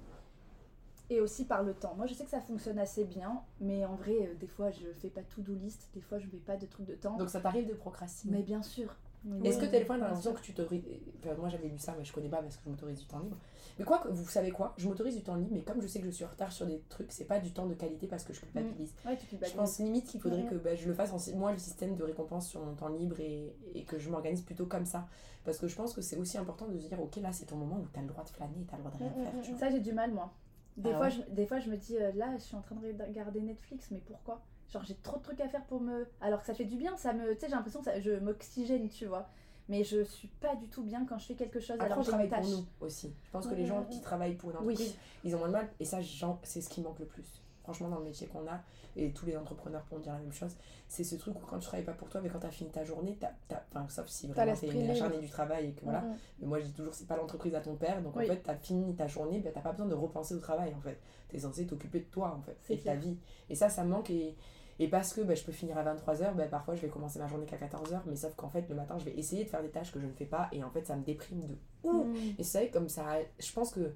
[1.09, 1.95] et aussi par le temps.
[1.97, 4.87] Moi je sais que ça fonctionne assez bien, mais en vrai, euh, des fois je
[5.01, 7.17] fais pas tout do list, des fois je mets pas de trucs de temps.
[7.17, 8.97] Donc ça t'arrive de procrastiner Mais bien sûr.
[9.45, 10.83] Est-ce que des fois l'impression que tu t'autorises.
[11.19, 13.19] Enfin, moi j'avais lu ça, mais je connais pas parce que je m'autorise du temps
[13.19, 13.37] libre.
[13.79, 14.75] Mais quoi, vous savez quoi?
[14.77, 16.67] Je m'autorise du temps libre, mais comme je sais que je suis en retard sur
[16.67, 18.93] des trucs, c'est pas du temps de qualité parce que je culpabilise.
[19.05, 19.09] Mmh.
[19.09, 21.59] Ouais, tu Je pense limite qu'il faudrait que bah, je le fasse, en, moi, le
[21.59, 25.07] système de récompense sur mon temps libre et, et que je m'organise plutôt comme ça.
[25.45, 27.57] Parce que je pense que c'est aussi important de se dire, ok, là c'est ton
[27.57, 29.43] moment où tu as le droit de flâner, tu as le droit de rien mmh,
[29.43, 29.59] faire.
[29.59, 30.33] Ça, j'ai du mal, moi.
[30.77, 32.77] Des, ah fois, je, des fois, je me dis, euh, là, je suis en train
[32.77, 34.43] de regarder Netflix, mais pourquoi?
[34.73, 36.07] Genre, j'ai trop de trucs à faire pour me.
[36.21, 37.35] Alors que ça fait du bien, ça me.
[37.35, 39.29] Tu sais, j'ai l'impression que ça, je m'oxygène, tu vois
[39.71, 41.77] mais je suis pas du tout bien quand je fais quelque chose.
[41.79, 43.15] alors, je travaille pour nous aussi.
[43.25, 45.69] Je pense que les gens qui travaillent pour une entreprise, ils ont moins de mal.
[45.79, 45.99] Et ça,
[46.43, 47.41] c'est ce qui manque le plus.
[47.63, 48.61] Franchement, dans le métier qu'on a,
[48.97, 50.57] et tous les entrepreneurs pourront dire la même chose,
[50.89, 52.71] c'est ce truc où quand tu travailles pas pour toi, mais quand tu as fini
[52.71, 53.17] ta journée,
[53.49, 56.03] enfin, sauf si vraiment tu es acharné du travail et que voilà.
[56.41, 58.03] Mais moi, je dis toujours, c'est pas l'entreprise à ton père.
[58.03, 60.41] Donc en fait, tu as fini ta journée, ben, tu pas besoin de repenser au
[60.41, 60.99] travail en fait.
[61.29, 63.17] Tu es censé t'occuper de toi en fait, c'est ta vie.
[63.49, 64.11] Et ça, ça manque.
[64.11, 64.35] Et,
[64.81, 67.27] et parce que bah, je peux finir à 23h, bah, parfois je vais commencer ma
[67.29, 69.69] journée qu'à 14h, mais sauf qu'en fait le matin je vais essayer de faire des
[69.69, 72.07] tâches que je ne fais pas et en fait ça me déprime de ouf.
[72.07, 72.35] Mm.
[72.39, 73.93] Et c'est vrai comme ça, je pense que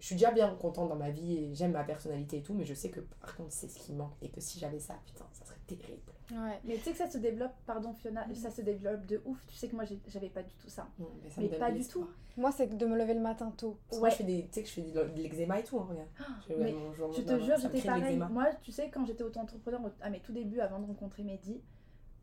[0.00, 2.64] je suis déjà bien contente dans ma vie et j'aime ma personnalité et tout, mais
[2.64, 5.26] je sais que par contre c'est ce qui manque et que si j'avais ça, putain,
[5.32, 6.12] ça serait terrible.
[6.32, 8.34] Ouais, mais tu sais que ça se développe, pardon Fiona, mm.
[8.34, 9.38] ça se développe de ouf.
[9.46, 10.88] Tu sais que moi j'avais pas du tout ça.
[11.38, 12.08] mais, pas du tout.
[12.36, 13.78] Moi c'est de me lever le matin tôt.
[13.98, 16.08] Moi je fais des, tu sais que je fais de l'eczéma et tout, hein, regarde.
[16.48, 18.18] je, te jure, j'étais pareil.
[18.30, 21.60] Moi, tu sais, quand j'étais auto-entrepreneur, à mes tout débuts, avant de rencontrer Mehdi,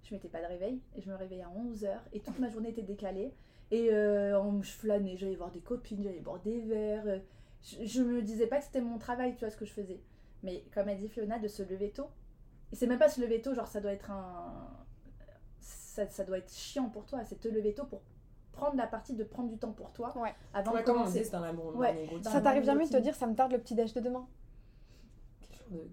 [0.04, 2.70] je mettais pas de réveil et je me réveillais à 11h et toute ma journée
[2.70, 3.34] était décalée.
[3.72, 7.22] Et euh, je flânais, j'allais voir des copines, j'allais boire des verres.
[7.62, 10.02] Je, je me disais pas que c'était mon travail, tu vois, ce que je faisais.
[10.44, 12.10] Mais comme a dit Fiona, de se lever tôt.
[12.74, 14.68] Et c'est même pas se lever tôt, genre ça doit être un.
[15.60, 18.02] Ça, ça doit être chiant pour toi, c'est te lever tôt pour
[18.52, 20.34] prendre la partie de prendre du temps pour toi ouais.
[20.56, 21.24] avant de commencer.
[21.32, 22.10] dans la ouais.
[22.24, 24.28] Ça t'arrive jamais de te dire ça me tarde le petit déj de demain?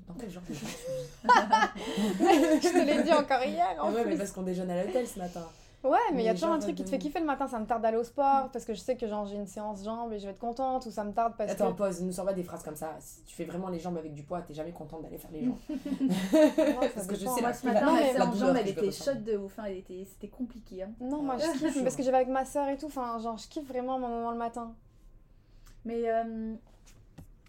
[0.08, 0.54] Dans quel genre de
[2.62, 3.76] Je te l'ai dit encore hier.
[3.78, 5.46] En ouais, mais parce qu'on déjeune à l'hôtel ce matin.
[5.82, 7.48] Ouais, mais il y a toujours un truc qui te fait kiffer le matin.
[7.48, 10.12] Ça me tarde d'aller au sport parce que je sais que j'ai une séance jambes
[10.12, 11.70] et je vais être contente ou ça me tarde parce Attends, que.
[11.70, 12.96] Attends, pause, ne sors pas des phrases comme ça.
[13.00, 15.44] Si tu fais vraiment les jambes avec du poids, t'es jamais contente d'aller faire les
[15.44, 15.58] jambes.
[16.94, 19.58] parce que je sais, moi ce matin, ma séance jambes, elle était chaude de ouf.
[19.58, 20.82] Hein, c'était compliqué.
[20.82, 20.90] Hein.
[21.00, 22.86] Non, moi je kiffe parce que j'avais avec ma soeur et tout.
[22.86, 24.74] Enfin, genre, je kiffe vraiment mon moment le matin.
[25.86, 26.54] Mais euh,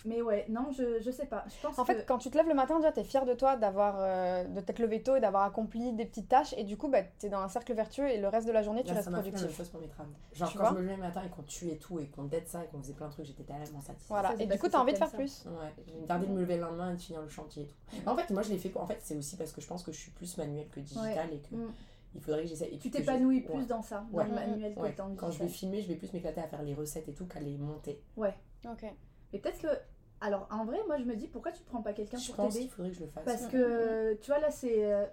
[0.06, 1.46] mais ouais, non, je, je sais pas.
[1.48, 3.56] Je pense en fait, quand tu te lèves le matin, déjà, t'es fière de toi
[3.56, 6.54] d'avoir euh, de t'être levé tôt et d'avoir accompli des petites tâches.
[6.58, 8.84] Et du coup, bah, t'es dans un cercle vertueux et le reste de la journée,
[8.84, 9.40] tu Là, restes productif.
[9.40, 9.90] C'est la même chose pour mes.
[10.34, 12.64] Genre, quand je me levais le matin et qu'on tuait tout et qu'on dead ça
[12.64, 14.08] et qu'on faisait plein de trucs, j'étais tellement satisfaite.
[14.08, 15.46] Voilà, et du coup, t'as envie de faire plus.
[15.46, 18.10] Ouais, j'ai envie de me lever le lendemain et de finir le chantier et tout.
[18.10, 18.82] En fait, moi, je l'ai fait pour.
[18.82, 21.32] En fait, c'est aussi parce que je pense que je suis plus manuel que digital
[21.34, 21.56] et que.
[21.56, 21.72] Mm.
[22.14, 22.70] Il faudrait que j'essaie.
[22.82, 25.88] Tu t'épanouis plus dans ça, dans le manuel que dans Quand je vais filmer, je
[25.88, 28.02] vais plus m'éclater à faire les recettes et tout qu'à les monter.
[28.18, 28.34] Ouais.
[28.66, 28.86] Ok.
[29.34, 29.68] Mais peut-être que
[30.22, 32.36] alors en vrai, moi je me dis pourquoi tu prends pas quelqu'un pour t'aider Je
[32.36, 33.26] pense qu'il faudrait que je le fasse.
[33.26, 35.06] Parce que tu vois là c'est euh,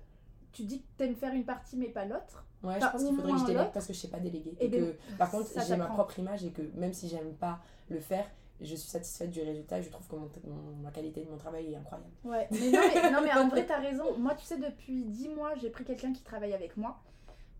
[0.53, 2.45] tu dis que t'aimes faire une partie mais pas l'autre.
[2.63, 4.51] Ouais, je pense qu'il faudrait que je délègue parce que je sais pas déléguer.
[4.61, 7.35] Et, eh ben, que par contre, j'ai ma propre image et que même si j'aime
[7.35, 8.27] pas le faire,
[8.61, 9.81] je suis satisfaite du résultat.
[9.81, 10.29] Je trouve que mon,
[10.83, 12.11] ma qualité de mon travail est incroyable.
[12.25, 14.17] Ouais, mais non, mais, non, mais en vrai, t'as raison.
[14.19, 17.01] Moi, tu sais, depuis 10 mois, j'ai pris quelqu'un qui travaille avec moi.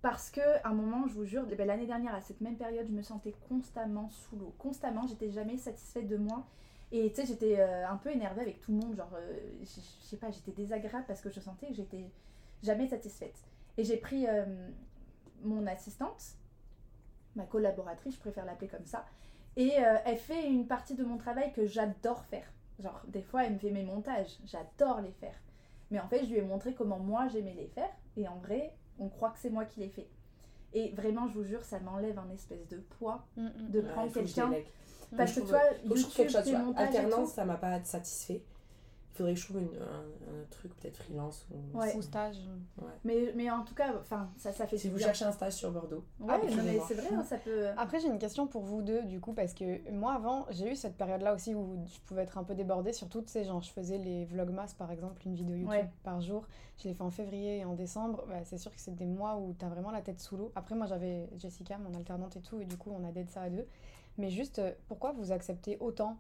[0.03, 2.57] Parce que à un moment, je vous jure, eh ben, l'année dernière, à cette même
[2.57, 4.55] période, je me sentais constamment sous l'eau.
[4.59, 6.47] Constamment, j'étais jamais satisfaite de moi.
[6.91, 9.67] Et tu sais, j'étais euh, un peu énervée avec tout le monde, genre, euh, je
[10.07, 12.11] sais pas, j'étais désagréable parce que je sentais que j'étais
[12.63, 13.37] jamais satisfaite.
[13.77, 14.45] Et j'ai pris euh,
[15.43, 16.23] mon assistante,
[17.37, 19.05] ma collaboratrice, je préfère l'appeler comme ça,
[19.57, 19.73] et
[20.05, 22.47] elle fait une partie de mon travail que j'adore faire.
[22.79, 25.35] Genre, des fois, elle me fait mes montages, j'adore les faire.
[25.91, 28.73] Mais en fait, je lui ai montré comment moi j'aimais les faire, et en vrai,
[29.01, 30.09] on croit que c'est moi qui les fais.
[30.75, 33.71] Et vraiment, je vous jure, ça m'enlève un espèce de poids mm, mm.
[33.71, 34.53] de prendre quelqu'un
[35.17, 38.43] parce que tu vois, YouTube, quelque chose, alternance, ça m'a pas satisfait.
[39.19, 42.01] Il faudrait que je trouve une, un, truc peut-être freelance ou, ouais.
[42.03, 42.37] stage.
[42.81, 42.87] Ouais.
[43.03, 44.79] Mais, mais en tout cas, enfin, ça, ça fait.
[44.79, 46.05] Si vous cherchez un stage sur Bordeaux.
[46.21, 47.67] Ouais, ah, mais c'est vrai, hein, ça peut.
[47.77, 50.77] Après, j'ai une question pour vous deux, du coup, parce que moi, avant, j'ai eu
[50.77, 53.61] cette période-là aussi où je pouvais être un peu débordée sur toutes ces gens.
[53.61, 56.47] Je faisais les vlogmas, par exemple, une vidéo YouTube par jour.
[56.77, 58.25] Je l'ai fait en février et en décembre.
[58.29, 60.53] Bah, c'est sûr que c'est des mois où tu as vraiment la tête sous l'eau.
[60.55, 63.43] Après, moi, j'avais Jessica, mon alternante et tout, et du coup, on a d'aide ça
[63.43, 63.67] à deux.
[64.19, 66.19] Mais juste, euh, pourquoi vous acceptez autant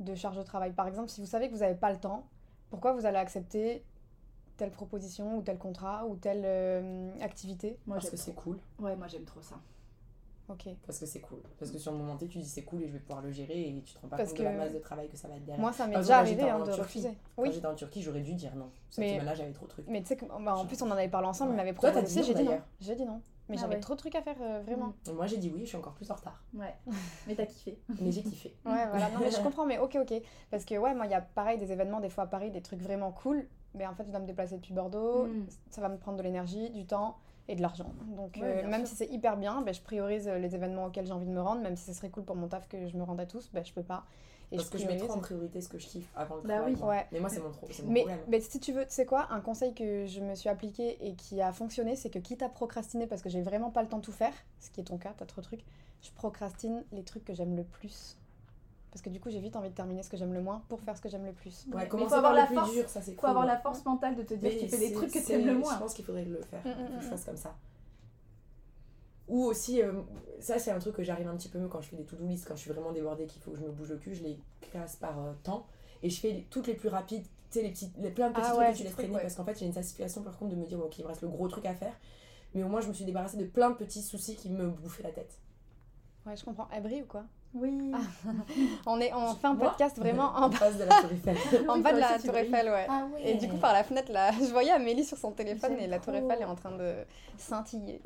[0.00, 0.72] de charges de travail?
[0.72, 2.26] Par exemple, si vous savez que vous n'avez pas le temps,
[2.70, 3.84] pourquoi vous allez accepter
[4.56, 7.78] telle proposition ou tel contrat ou telle euh, activité?
[7.86, 8.58] Moi, Parce que c'est cool.
[8.78, 9.56] Ouais, moi j'aime trop ça.
[10.48, 10.68] Ok.
[10.86, 11.38] Parce que c'est cool.
[11.58, 13.30] Parce que sur le moment T, tu dis c'est cool et je vais pouvoir le
[13.30, 15.36] gérer et tu te rends pas compte de la masse de travail que ça va
[15.36, 15.60] être derrière.
[15.60, 17.16] Moi, ça m'est déjà arrivé hein, de refuser.
[17.36, 18.70] Quand j'étais en Turquie, j'aurais dû dire non.
[18.90, 19.86] Cette semaine-là, j'avais trop de trucs.
[19.88, 22.22] Mais tu sais que, bah, en plus, on en avait parlé ensemble, il m'avait proposé.
[22.22, 22.60] J'ai dit non.
[22.80, 23.20] J'ai dit non.
[23.48, 24.94] Mais ah j'avais trop de trucs à faire, euh, vraiment.
[25.06, 25.12] Mm.
[25.12, 26.42] Moi j'ai dit oui, je suis encore plus en retard.
[26.54, 26.74] Ouais,
[27.26, 27.78] mais t'as kiffé.
[28.00, 28.56] mais j'ai kiffé.
[28.64, 30.14] Ouais, voilà, non, mais je comprends, mais ok, ok.
[30.50, 32.62] Parce que ouais, moi il y a pareil des événements, des fois à Paris, des
[32.62, 33.46] trucs vraiment cool.
[33.74, 35.46] Mais en fait, je dois me déplacer depuis Bordeaux, mm.
[35.68, 37.92] ça va me prendre de l'énergie, du temps et de l'argent.
[38.16, 41.12] Donc euh, même si c'est hyper bien, ben, je priorise euh, les événements auxquels j'ai
[41.12, 43.02] envie de me rendre, même si ce serait cool pour mon taf que je me
[43.02, 44.04] rende à tous, ben, je peux pas.
[44.52, 46.56] Et Parce que je mets trop en priorité ce que je kiffe avant le bah
[46.56, 46.74] travail.
[46.74, 46.82] Oui.
[46.82, 47.06] Ouais.
[47.12, 48.20] Mais moi, c'est mon, trop, mon mais, problème.
[48.28, 51.14] Mais si tu veux, tu sais quoi, un conseil que je me suis appliqué et
[51.14, 53.98] qui a fonctionné, c'est que quitte à procrastiner parce que j'ai vraiment pas le temps
[53.98, 55.64] de tout faire, ce qui est ton cas, t'as trop de trucs,
[56.02, 58.18] je procrastine les trucs que j'aime le plus.
[58.94, 60.80] Parce que du coup, j'ai vite envie de terminer ce que j'aime le moins pour
[60.80, 61.66] faire ce que j'aime le plus.
[61.72, 64.22] Ouais, il faut avoir la force, dur, ça c'est Faut avoir la force mentale de
[64.22, 65.74] te dire que tu fais les trucs que tu aimes le moins.
[65.74, 67.56] Je pense qu'il faudrait le faire, mm, mm, que je fasse comme ça.
[69.26, 70.00] Ou aussi, euh,
[70.38, 72.24] ça c'est un truc que j'arrive un petit peu mieux quand je fais des to-do
[72.24, 74.22] list, quand je suis vraiment débordée, qu'il faut que je me bouge le cul, je
[74.22, 75.66] les classe par euh, temps
[76.04, 78.46] et je fais toutes les plus rapides, tu sais, les, petites, les plein de petits
[78.48, 80.60] ah trucs que tu laisses traîner parce qu'en fait j'ai une satisfaction par contre de
[80.60, 81.98] me dire, ok, il me reste le gros truc à faire,
[82.54, 85.02] mais au moins je me suis débarrassée de plein de petits soucis qui me bouffaient
[85.02, 85.36] la tête.
[86.26, 86.68] Ouais, je comprends.
[86.82, 87.24] Brille ou quoi?
[87.54, 87.92] Oui.
[87.94, 87.98] Ah.
[88.86, 91.36] on, est, on fait un podcast vraiment en bas de la Tour Eiffel.
[91.68, 92.86] en bas de la Tour Eiffel, ouais.
[92.88, 95.86] Ah et du coup, par la fenêtre, là, je voyais Amélie sur son téléphone et
[95.86, 96.94] la Tour Eiffel est en train de
[97.38, 98.00] scintiller.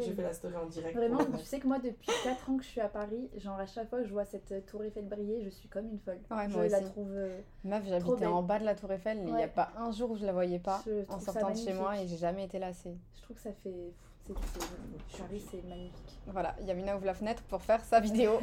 [0.00, 0.96] J'ai fait la story en direct.
[0.96, 3.66] Vraiment, tu sais que moi, depuis 4 ans que je suis à Paris, genre à
[3.66, 6.20] chaque fois que je vois cette Tour Eiffel briller, je suis comme une folle.
[6.30, 7.12] Ouais, je la trouve.
[7.12, 10.10] Euh, Meuf, j'habitais en bas de la Tour Eiffel, il n'y a pas un jour
[10.10, 12.96] où je la voyais pas en sortant de chez moi et j'ai jamais été lassée.
[13.16, 13.92] Je trouve que ça fait.
[14.32, 16.18] Paris, c'est magnifique.
[16.26, 18.40] Voilà, Yamina ouvre la fenêtre pour faire sa vidéo.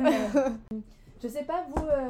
[1.23, 2.09] Je sais pas, vous, euh,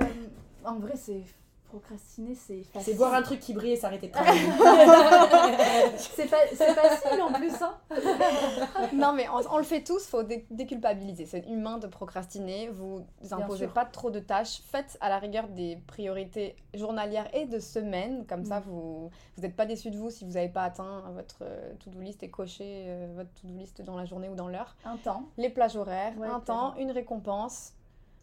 [0.65, 1.23] en vrai, c'est
[1.71, 2.81] procrastiner, c'est facile.
[2.81, 4.41] C'est voir un truc qui brille et s'arrêter de travailler.
[5.97, 7.77] c'est facile en plus, hein
[8.93, 11.25] Non, mais on, le fait tous, faut déculpabiliser.
[11.25, 12.69] C'est humain de procrastiner.
[12.69, 14.61] Vous imposez pas trop de tâches.
[14.65, 18.25] Faites à la rigueur des priorités journalières et de semaine.
[18.27, 18.63] Comme ça, mm.
[18.67, 22.21] vous n'êtes pas déçu de vous si vous n'avez pas atteint votre euh, to-do list
[22.23, 24.75] et coché euh, votre to-do list dans la journée ou dans l'heure.
[24.83, 25.23] Un temps.
[25.37, 27.73] Les plages horaires, un temps, une récompense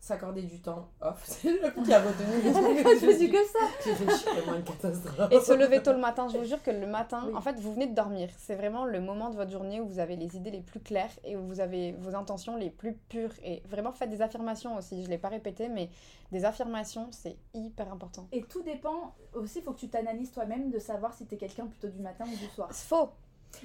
[0.00, 1.22] s'accorder du temps off.
[1.24, 2.42] C'est le coup qui a retenu
[3.00, 3.58] Je me suis que ça.
[3.84, 5.32] J'ai fait moins de catastrophe.
[5.32, 6.28] Et se lever tôt le matin.
[6.28, 8.28] Je vous jure que le matin, en fait, vous venez de dormir.
[8.38, 11.10] C'est vraiment le moment de votre journée où vous avez les idées les plus claires
[11.24, 13.32] et où vous avez vos intentions les plus pures.
[13.44, 15.02] Et vraiment, faites des affirmations aussi.
[15.02, 15.90] Je ne l'ai pas répété, mais
[16.32, 18.28] des affirmations, c'est hyper important.
[18.32, 21.38] Et tout dépend aussi, il faut que tu t'analyses toi-même de savoir si tu es
[21.38, 22.72] quelqu'un plutôt du matin ou du soir.
[22.72, 23.10] Faux.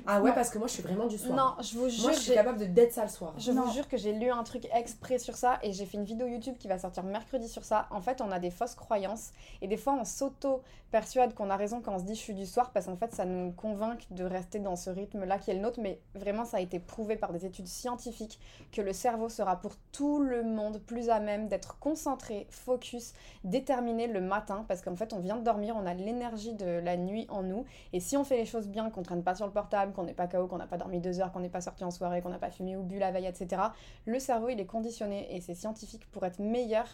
[0.06, 1.36] Ah ouais, parce que moi je suis vraiment du soir.
[1.36, 2.04] Non, je vous jure.
[2.04, 3.34] Moi je suis capable de d'être ça le soir.
[3.38, 6.06] Je vous jure que j'ai lu un truc exprès sur ça et j'ai fait une
[6.06, 7.88] vidéo YouTube qui va sortir mercredi sur ça.
[7.92, 11.82] En fait, on a des fausses croyances et des fois on s'auto-persuade qu'on a raison
[11.82, 14.24] quand on se dit je suis du soir parce qu'en fait ça nous convainc de
[14.24, 15.80] rester dans ce rythme-là qui est le nôtre.
[15.82, 18.40] Mais vraiment, ça a été prouvé par des études scientifiques
[18.72, 24.08] que le cerveau sera pour tout le monde plus à même d'être concentré, focus, déterminé
[24.08, 27.28] le matin parce qu'en fait on vient de dormir, on a l'énergie de la nuit
[27.30, 29.73] en nous et si on fait les choses bien, qu'on traîne pas sur le portable,
[29.94, 31.92] qu'on n'est pas KO, qu'on n'a pas dormi deux heures, qu'on n'est pas sorti en
[31.92, 33.62] soirée, qu'on n'a pas fumé ou bu la veille, etc.
[34.06, 36.86] Le cerveau, il est conditionné et c'est scientifique pour être meilleur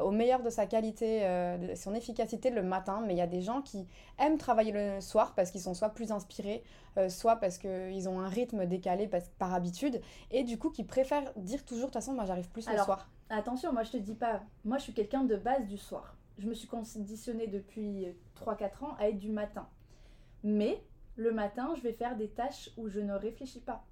[0.00, 3.26] au meilleur de sa qualité, euh, de son efficacité le matin, mais il y a
[3.26, 3.86] des gens qui
[4.18, 6.62] aiment travailler le soir parce qu'ils sont soit plus inspirés,
[6.96, 11.32] euh, soit parce qu'ils ont un rythme décalé par habitude, et du coup qui préfèrent
[11.36, 13.08] dire toujours, de toute façon, moi j'arrive plus le soir.
[13.30, 16.14] Attention, moi je te dis pas, moi je suis quelqu'un de base du soir.
[16.38, 19.68] Je me suis conditionnée depuis 3-4 ans à être du matin.
[20.44, 20.80] Mais
[21.18, 23.84] le matin, je vais faire des tâches où je ne réfléchis pas.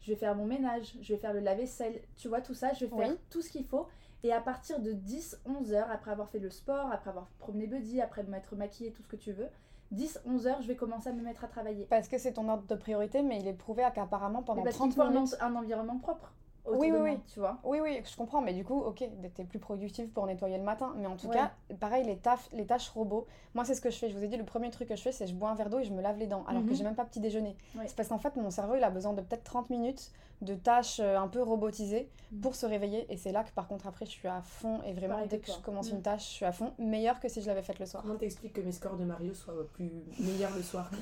[0.00, 2.84] Je vais faire mon ménage, je vais faire le lave-vaisselle, tu vois, tout ça, je
[2.84, 3.86] vais faire tout ce qu'il faut.
[4.24, 8.00] Et à partir de 10-11 heures, après avoir fait le sport, après avoir promené Buddy,
[8.00, 9.48] après m'être maquillée, tout ce que tu veux,
[9.94, 11.86] 10-11 heures, je vais commencer à me mettre à travailler.
[11.88, 15.36] Parce que c'est ton ordre de priorité, mais il est prouvé qu'apparemment pendant 30 minutes...
[15.40, 16.32] un environnement propre
[16.66, 17.18] oui, oui, oui.
[17.32, 17.58] Tu vois?
[17.64, 18.40] Oui, oui, je comprends.
[18.40, 20.94] Mais du coup, ok, t'es plus productive pour nettoyer le matin.
[20.96, 23.26] Mais en tout cas, pareil, les, taf, les tâches robots.
[23.54, 24.08] Moi, c'est ce que je fais.
[24.08, 25.70] Je vous ai dit, le premier truc que je fais, c'est je bois un verre
[25.70, 26.44] d'eau et je me lave les dents.
[26.46, 26.74] Alors que mhm.
[26.74, 27.56] j'ai même pas petit déjeuner.
[27.86, 30.12] C'est parce qu'en fait, mon cerveau, il a besoin de peut-être 30 minutes
[30.42, 32.40] de tâches euh, un peu robotisées mm.
[32.40, 33.06] pour se réveiller.
[33.10, 35.50] Et c'est là que par contre après je suis à fond et vraiment dès que
[35.50, 35.94] je commence mm.
[35.96, 38.02] une tâche, je suis à fond, meilleure que si je l'avais faite le soir.
[38.02, 40.90] Comment t'expliques que mes scores de Mario soient plus meilleurs le soir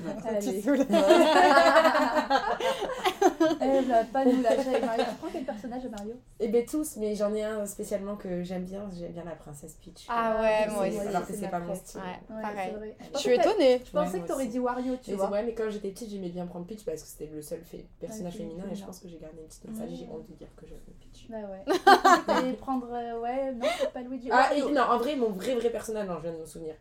[3.59, 5.03] Elle va pas nous lâcher avec Mario.
[5.09, 6.13] Tu prends quel personnage de Mario?
[6.39, 8.89] Eh ben tous, mais j'en ai un spécialement que j'aime bien.
[8.97, 10.05] J'aime bien la princesse Peach.
[10.09, 10.99] Ah ouais, moi aussi.
[10.99, 12.01] Alors que c'est pas mon style.
[12.01, 12.73] Ouais, pareil.
[13.13, 13.81] Je, suis étonnée.
[13.83, 15.29] Je pensais que t'aurais dit Wario, tu vois.
[15.29, 17.85] Ouais, mais quand j'étais petite, j'aimais bien prendre Peach parce que c'était le seul fait
[17.99, 19.97] personnage féminin et je pense que j'ai gardé une petite nostalgie.
[19.97, 21.27] J'ai honte de dire que j'avais Peach.
[21.29, 22.49] Bah ouais.
[22.49, 22.87] Et prendre.
[22.91, 24.29] Euh, ouais, non, c'est pas Luigi.
[24.31, 26.75] Ah, non, en vrai, mon vrai, vrai personnage, non, je viens de me souvenir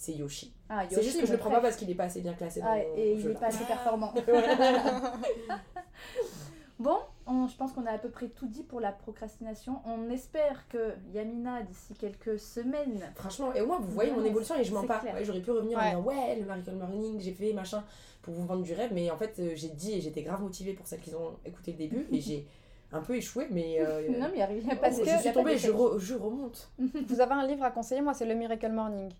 [0.00, 0.52] c'est Yoshi.
[0.70, 2.60] Ah, c'est juste que je le prends pas parce qu'il est pas assez bien classé
[2.60, 4.14] dans ah, Et il est pas assez performant.
[6.78, 6.96] bon,
[7.28, 9.82] je pense qu'on a à peu près tout dit pour la procrastination.
[9.84, 13.12] On espère que Yamina, d'ici quelques semaines.
[13.14, 15.06] Franchement, et au moins vous voyez mon évolution et je m'en parle.
[15.22, 17.84] J'aurais pu revenir en disant ouais, le Miracle Morning, j'ai fait machin
[18.22, 20.72] pour vous vendre du rêve, mais en fait, euh, j'ai dit et j'étais grave motivée
[20.74, 22.46] pour celles qui ont écouté le début et j'ai
[22.92, 23.76] un peu échoué, mais.
[23.80, 25.04] Euh, non, mais il arrive parce que.
[25.04, 26.70] Je suis tombée, je, je remonte.
[26.78, 29.10] vous avez un livre à conseiller, moi, c'est Le Miracle Morning.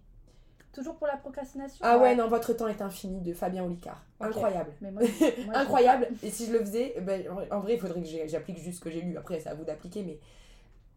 [0.72, 4.04] Toujours pour la procrastination Ah ouais, non, votre temps est infini de Fabien Olicard.
[4.20, 4.70] Incroyable.
[5.54, 6.08] Incroyable.
[6.22, 8.90] Et si je le faisais, ben, en vrai, il faudrait que j'applique juste ce que
[8.90, 9.16] j'ai lu.
[9.16, 10.20] Après, c'est à vous d'appliquer, mais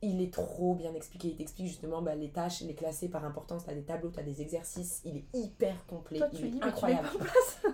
[0.04, 1.30] il est trop bien expliqué.
[1.30, 3.64] Il t'explique justement bah, les tâches, les classer par importance.
[3.64, 5.02] Tu as des tableaux, tu as des exercices.
[5.06, 6.20] Il est hyper complet.
[6.34, 7.08] il est incroyable.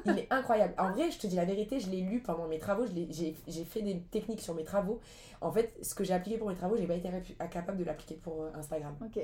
[0.06, 0.74] il est incroyable.
[0.78, 2.86] En vrai, je te dis la vérité, je l'ai lu pendant mes travaux.
[2.88, 5.00] J'ai fait des techniques sur mes travaux.
[5.42, 7.10] En fait, ce que j'ai appliqué pour mes travaux, j'ai pas été
[7.50, 8.96] capable de l'appliquer pour euh, Instagram.
[9.04, 9.20] Ok.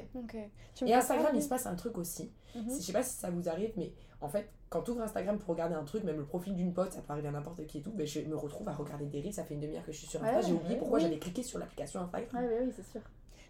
[0.86, 2.32] Et Instagram, il se passe un truc aussi.
[2.56, 2.64] Mhm.
[2.70, 5.50] Je sais pas si ça vous arrive, mais en fait, quand tu ouvres Instagram pour
[5.50, 7.82] regarder un truc, même le profil d'une pote, ça peut arriver à n'importe qui et
[7.82, 9.98] tout, ben je me retrouve à regarder des reels, ça fait une demi-heure que je
[9.98, 12.44] suis sur Instagram, j'ai oublié pourquoi j'avais cliqué sur l'application Instagram.
[12.44, 13.02] Ouais, oui, c'est sûr.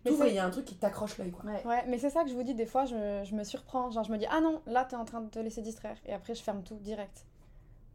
[0.06, 1.50] Mais il y a un truc qui t'accroche l'œil, quoi.
[1.50, 1.84] Ouais.
[1.88, 3.90] mais c'est ça que je vous dis, des fois, je, je, me surprends.
[3.90, 5.98] Genre, je me dis, ah non, là, t'es en train de te laisser distraire.
[6.06, 7.26] Et après, je ferme tout direct.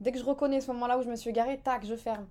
[0.01, 2.27] Dès que je reconnais ce moment-là où je me suis garée, tac, je ferme.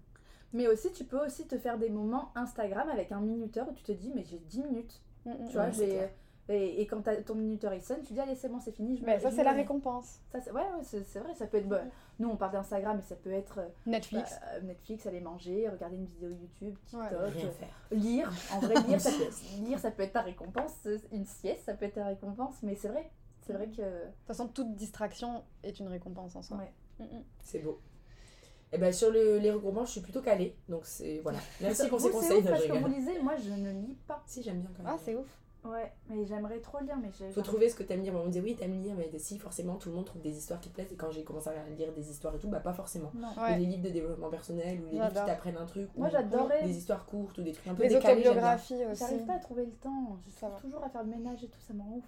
[0.54, 3.84] Mais aussi, tu peux aussi te faire des moments Instagram avec un minuteur où tu
[3.84, 5.02] te dis, mais j'ai 10 minutes.
[5.26, 6.10] Mm, mm, tu vois, j'ai
[6.50, 8.98] et, et quand ton minuteur il sonne, tu dis allez c'est bon c'est fini.
[8.98, 10.20] Je mais ça c'est la récompense.
[10.32, 11.68] Ça, ouais, ouais c'est vrai, ça peut être...
[11.68, 11.84] Bah,
[12.18, 13.60] nous on parle d'Instagram mais ça peut être...
[13.60, 14.32] Euh, Netflix.
[14.32, 17.10] Bah, euh, Netflix, aller manger, regarder une vidéo YouTube, TikTok.
[17.12, 17.88] Rien euh, faire.
[17.92, 18.32] Lire.
[18.52, 20.88] En vrai lire ça, peut, lire ça peut être ta récompense.
[21.12, 22.56] Une sieste ça peut être ta récompense.
[22.64, 23.12] Mais c'est vrai.
[23.46, 23.82] C'est vrai que...
[23.82, 26.58] De toute façon toute distraction est une récompense en soi.
[26.58, 27.06] Ouais.
[27.06, 27.80] Mm, c'est beau.
[28.72, 30.56] Et eh ben sur le, les regroupements, je suis plutôt calée.
[30.68, 31.40] Donc c'est voilà.
[31.62, 32.38] Merci pour ces conseils.
[32.38, 34.24] Ouf, parce que vous lisez, moi je ne lis pas.
[34.28, 34.94] Si j'aime bien quand même.
[34.96, 35.28] Ah c'est ouf.
[35.66, 38.14] Ouais, mais j'aimerais trop lire, mais Faut trouver ce que t'aimes lire.
[38.16, 40.60] On me dit oui, t'aimes lire, mais si, forcément, tout le monde trouve des histoires
[40.60, 40.92] qui te plaisent.
[40.92, 43.12] Et quand j'ai commencé à lire des histoires et tout, bah pas forcément.
[43.14, 43.28] Non.
[43.42, 43.58] Ouais.
[43.58, 45.90] Des livres de développement personnel ou des livres qui t'apprennent un truc.
[45.98, 46.64] Moi j'adorais.
[46.64, 48.22] Des histoires courtes ou des trucs un peu des décalés.
[48.22, 49.00] Des autobiographies aussi.
[49.00, 50.18] J'arrive pas à trouver le temps.
[50.26, 52.06] Je suis toujours à faire le ménage et tout, ça m'en ouf.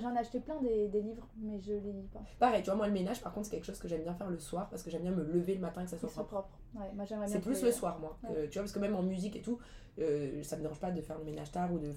[0.00, 2.20] J'en ai acheté plein des, des, livres, mais je les lis pas.
[2.38, 4.30] Pareil, tu vois, moi le ménage, par contre, c'est quelque chose que j'aime bien faire
[4.30, 6.28] le soir parce que j'aime bien me lever le matin et que ça soit propre.
[6.28, 6.58] propre.
[6.76, 8.16] Ouais, moi j'aimerais C'est plus le soir, moi.
[8.22, 9.58] tu vois, parce que même en musique et tout,
[9.98, 11.90] euh, ça me dérange pas de faire le ménage tard ou de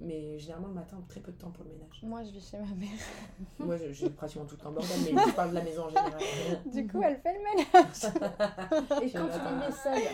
[0.00, 2.02] mais généralement le matin très peu de temps pour le ménage.
[2.02, 2.88] Moi je vis chez ma mère.
[3.60, 6.12] Moi j'ai pratiquement tout le temps bordel mais je parle de la maison en général.
[6.66, 9.02] Du coup elle fait le ménage.
[9.02, 10.12] Et quand tu vivais seule.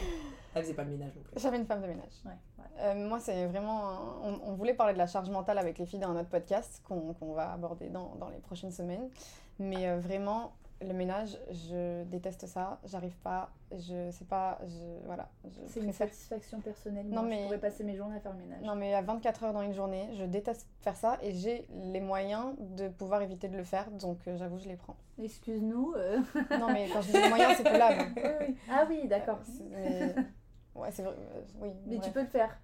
[0.55, 1.41] Elle faisait pas le ménage non plus.
[1.41, 2.13] J'avais une femme de ménage.
[2.27, 2.33] Ouais,
[2.81, 6.13] euh, moi c'est vraiment on, voulait parler de la charge mentale avec les filles dans
[6.13, 9.09] notre podcast qu'on va aborder dans, dans, les prochaines semaines.
[9.59, 15.31] Mais euh, vraiment le ménage, je déteste ça, j'arrive pas, je sais pas, je voilà.
[15.67, 17.07] C'est une satisfaction personnelle.
[17.09, 17.39] Non, mais...
[17.39, 18.63] Je pourrais passer mes journées à faire le ménage.
[18.63, 22.01] Non, mais à 24 heures dans une journée, je déteste faire ça et j'ai les
[22.01, 24.97] moyens de pouvoir éviter de le faire, donc euh, j'avoue, je les prends.
[25.23, 25.95] Excuse-nous.
[25.97, 26.19] Euh.
[26.59, 27.99] non, mais quand je dis les moyens, c'est collab.
[28.71, 29.41] Ah oui, d'accord.
[30.75, 31.15] Ouais, c'est vrai.
[31.19, 31.71] Euh, oui.
[31.87, 32.59] Mais tu peux le faire.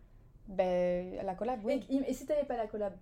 [0.47, 1.85] Ben, la collab, oui.
[1.91, 2.95] Et, et si t'avais pas la collab?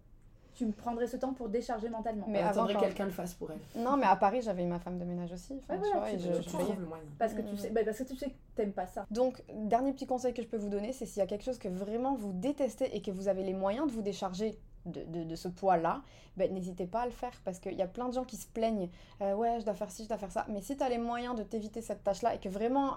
[0.57, 2.27] Tu me prendrais ce temps pour décharger mentalement.
[2.29, 3.83] Mais attendrais que quelqu'un le fasse pour elle.
[3.83, 5.53] Non, mais à Paris, j'avais ma femme de ménage aussi.
[5.53, 7.05] ouais, tu vois, et je, le moyen.
[7.19, 9.07] Parce que, tu sais, bah, parce que tu sais que t'aimes pas ça.
[9.11, 11.59] Donc, dernier petit conseil que je peux vous donner, c'est s'il y a quelque chose
[11.59, 15.25] que vraiment vous détestez et que vous avez les moyens de vous décharger de, de,
[15.25, 16.03] de, ce poids-là,
[16.37, 18.47] ben, n'hésitez pas à le faire parce qu'il y a plein de gens qui se
[18.47, 18.89] plaignent
[19.21, 20.47] euh, ouais, je dois faire ci, je dois faire ça.
[20.49, 22.97] Mais si tu as les moyens de t'éviter cette tâche-là et que vraiment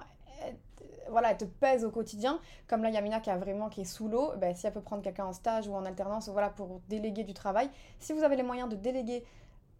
[1.09, 2.39] voilà, elle te pèse au quotidien.
[2.67, 5.03] Comme là, Yamina qui a vraiment qui est sous l'eau, ben, si elle peut prendre
[5.03, 7.69] quelqu'un en stage ou en alternance, voilà, pour déléguer du travail.
[7.99, 9.23] Si vous avez les moyens de déléguer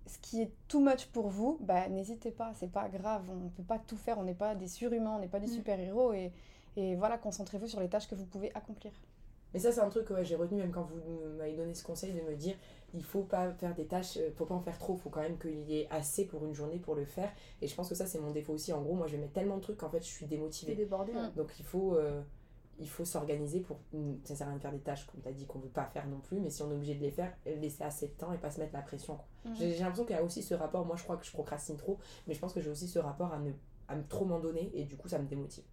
[0.06, 3.50] ce qui est too much pour vous, ben, n'hésitez pas, c'est pas grave, on ne
[3.50, 5.56] peut pas tout faire, on n'est pas des surhumains, on n'est pas des mm.
[5.56, 6.32] super-héros et,
[6.76, 8.92] et voilà, concentrez-vous sur les tâches que vous pouvez accomplir.
[9.54, 12.14] Mais ça, c'est un truc que j'ai retenu même quand vous m'avez donné ce conseil
[12.14, 12.56] de me dire
[12.94, 15.22] il faut pas faire des tâches, euh, faut pas en faire trop, il faut quand
[15.22, 17.32] même qu'il y ait assez pour une journée pour le faire.
[17.62, 18.74] Et je pense que ça, c'est mon défaut aussi.
[18.74, 20.76] En gros, moi, je mettre tellement de trucs qu'en fait, je suis démotivée.
[20.76, 22.22] Débordée, Donc, il faut, euh,
[22.80, 23.80] il faut s'organiser pour.
[23.94, 25.70] Mm, ça sert à rien de faire des tâches, comme tu as dit, qu'on veut
[25.70, 28.14] pas faire non plus, mais si on est obligé de les faire, laisser assez de
[28.14, 29.18] temps et pas se mettre la pression.
[29.46, 29.56] Mhm.
[29.56, 30.86] J'ai l'impression qu'il y a aussi ce rapport.
[30.86, 31.98] Moi, je crois que je procrastine trop,
[32.28, 33.52] mais je pense que j'ai aussi ce rapport à ne
[33.90, 35.64] à trop m'en donner et du coup, ça me démotive.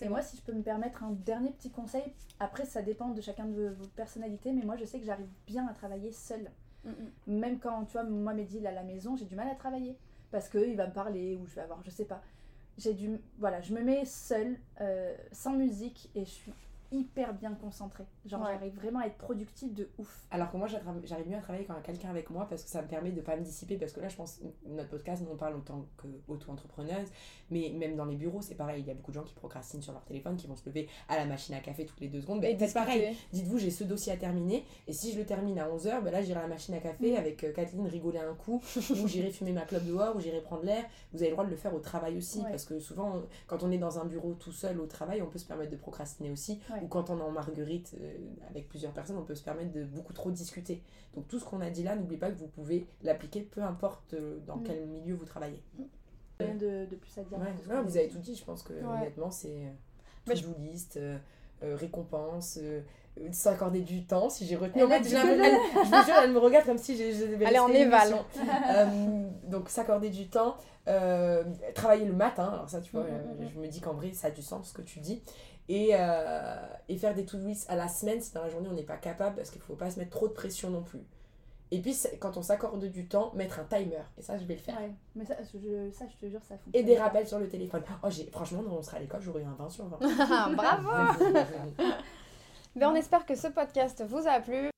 [0.00, 3.20] Et moi, si je peux me permettre un dernier petit conseil, après ça dépend de
[3.20, 6.50] chacun de vos personnalités, mais moi je sais que j'arrive bien à travailler seule.
[6.84, 6.90] Mm.
[7.26, 9.96] Même quand, tu vois, moi, Mehdi, à la maison, j'ai du mal à travailler.
[10.30, 12.22] Parce qu'il va me parler ou je vais avoir, je sais pas.
[12.78, 13.20] J'ai du.
[13.38, 16.52] Voilà, je me mets seule, euh, sans musique, et je suis
[16.92, 18.04] hyper bien concentrée.
[18.26, 20.24] Genre, j'arrive vraiment à être productive de ouf.
[20.30, 22.62] Alors que moi, j'arrive mieux à travailler quand il y a quelqu'un avec moi parce
[22.62, 23.76] que ça me permet de pas me dissiper.
[23.76, 27.08] Parce que là, je pense, notre podcast, on parle en tant qu'auto-entrepreneuse,
[27.50, 28.82] mais même dans les bureaux, c'est pareil.
[28.82, 30.88] Il y a beaucoup de gens qui procrastinent sur leur téléphone, qui vont se lever
[31.08, 32.40] à la machine à café toutes les deux secondes.
[32.40, 33.16] Ben, c'est pareil.
[33.32, 36.22] Dites-vous, j'ai ce dossier à terminer, et si je le termine à 11h, ben là,
[36.22, 37.16] j'irai à la machine à café mm.
[37.16, 40.64] avec euh, Kathleen rigoler un coup, ou j'irai fumer ma clope dehors, ou j'irai prendre
[40.64, 40.84] l'air.
[41.12, 43.70] Vous avez le droit de le faire au travail aussi, parce que souvent, quand on
[43.70, 46.60] est dans un bureau tout seul au travail, on peut se permettre de procrastiner aussi,
[46.82, 48.12] ou quand on est en marguerite euh,
[48.50, 50.82] avec plusieurs personnes, on peut se permettre de beaucoup trop discuter.
[51.14, 54.14] Donc tout ce qu'on a dit là, n'oubliez pas que vous pouvez l'appliquer peu importe
[54.14, 54.64] euh, dans mm.
[54.64, 55.62] quel milieu vous travaillez.
[56.40, 57.38] Rien de, de, plus à dire.
[57.84, 59.62] vous avez tout dit, je pense que honnêtement, c'est
[60.28, 60.98] euh, list,
[61.62, 62.58] récompense
[63.30, 66.78] s'accorder du temps si j'ai retenu en fait je me jure elle me regarde comme
[66.78, 68.16] si j'ai elle est en éval
[69.44, 70.56] donc s'accorder du temps
[71.74, 74.28] travailler le matin alors ça tu vois mm, mm, je me dis qu'en vrai ça
[74.28, 75.22] a du sens ce que tu dis
[75.72, 76.54] et, euh,
[76.90, 79.36] et faire des to-do à la semaine si dans la journée on n'est pas capable
[79.36, 81.00] parce qu'il ne faut pas se mettre trop de pression non plus.
[81.70, 84.02] Et puis quand on s'accorde du temps, mettre un timer.
[84.18, 84.78] Et ça, je vais le faire.
[84.78, 86.74] Ouais, mais ça je, ça, je te jure, ça fonctionne.
[86.74, 87.82] Et des rappels sur le téléphone.
[88.02, 89.98] Oh, franchement, on sera à l'école, j'aurais eu un 20 sur 20.
[90.54, 90.90] Bravo
[92.76, 94.68] Mais on espère que ce podcast vous a plu.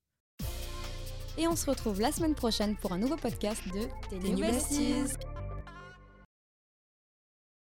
[1.37, 4.33] Et on se retrouve la semaine prochaine pour un nouveau podcast de Télé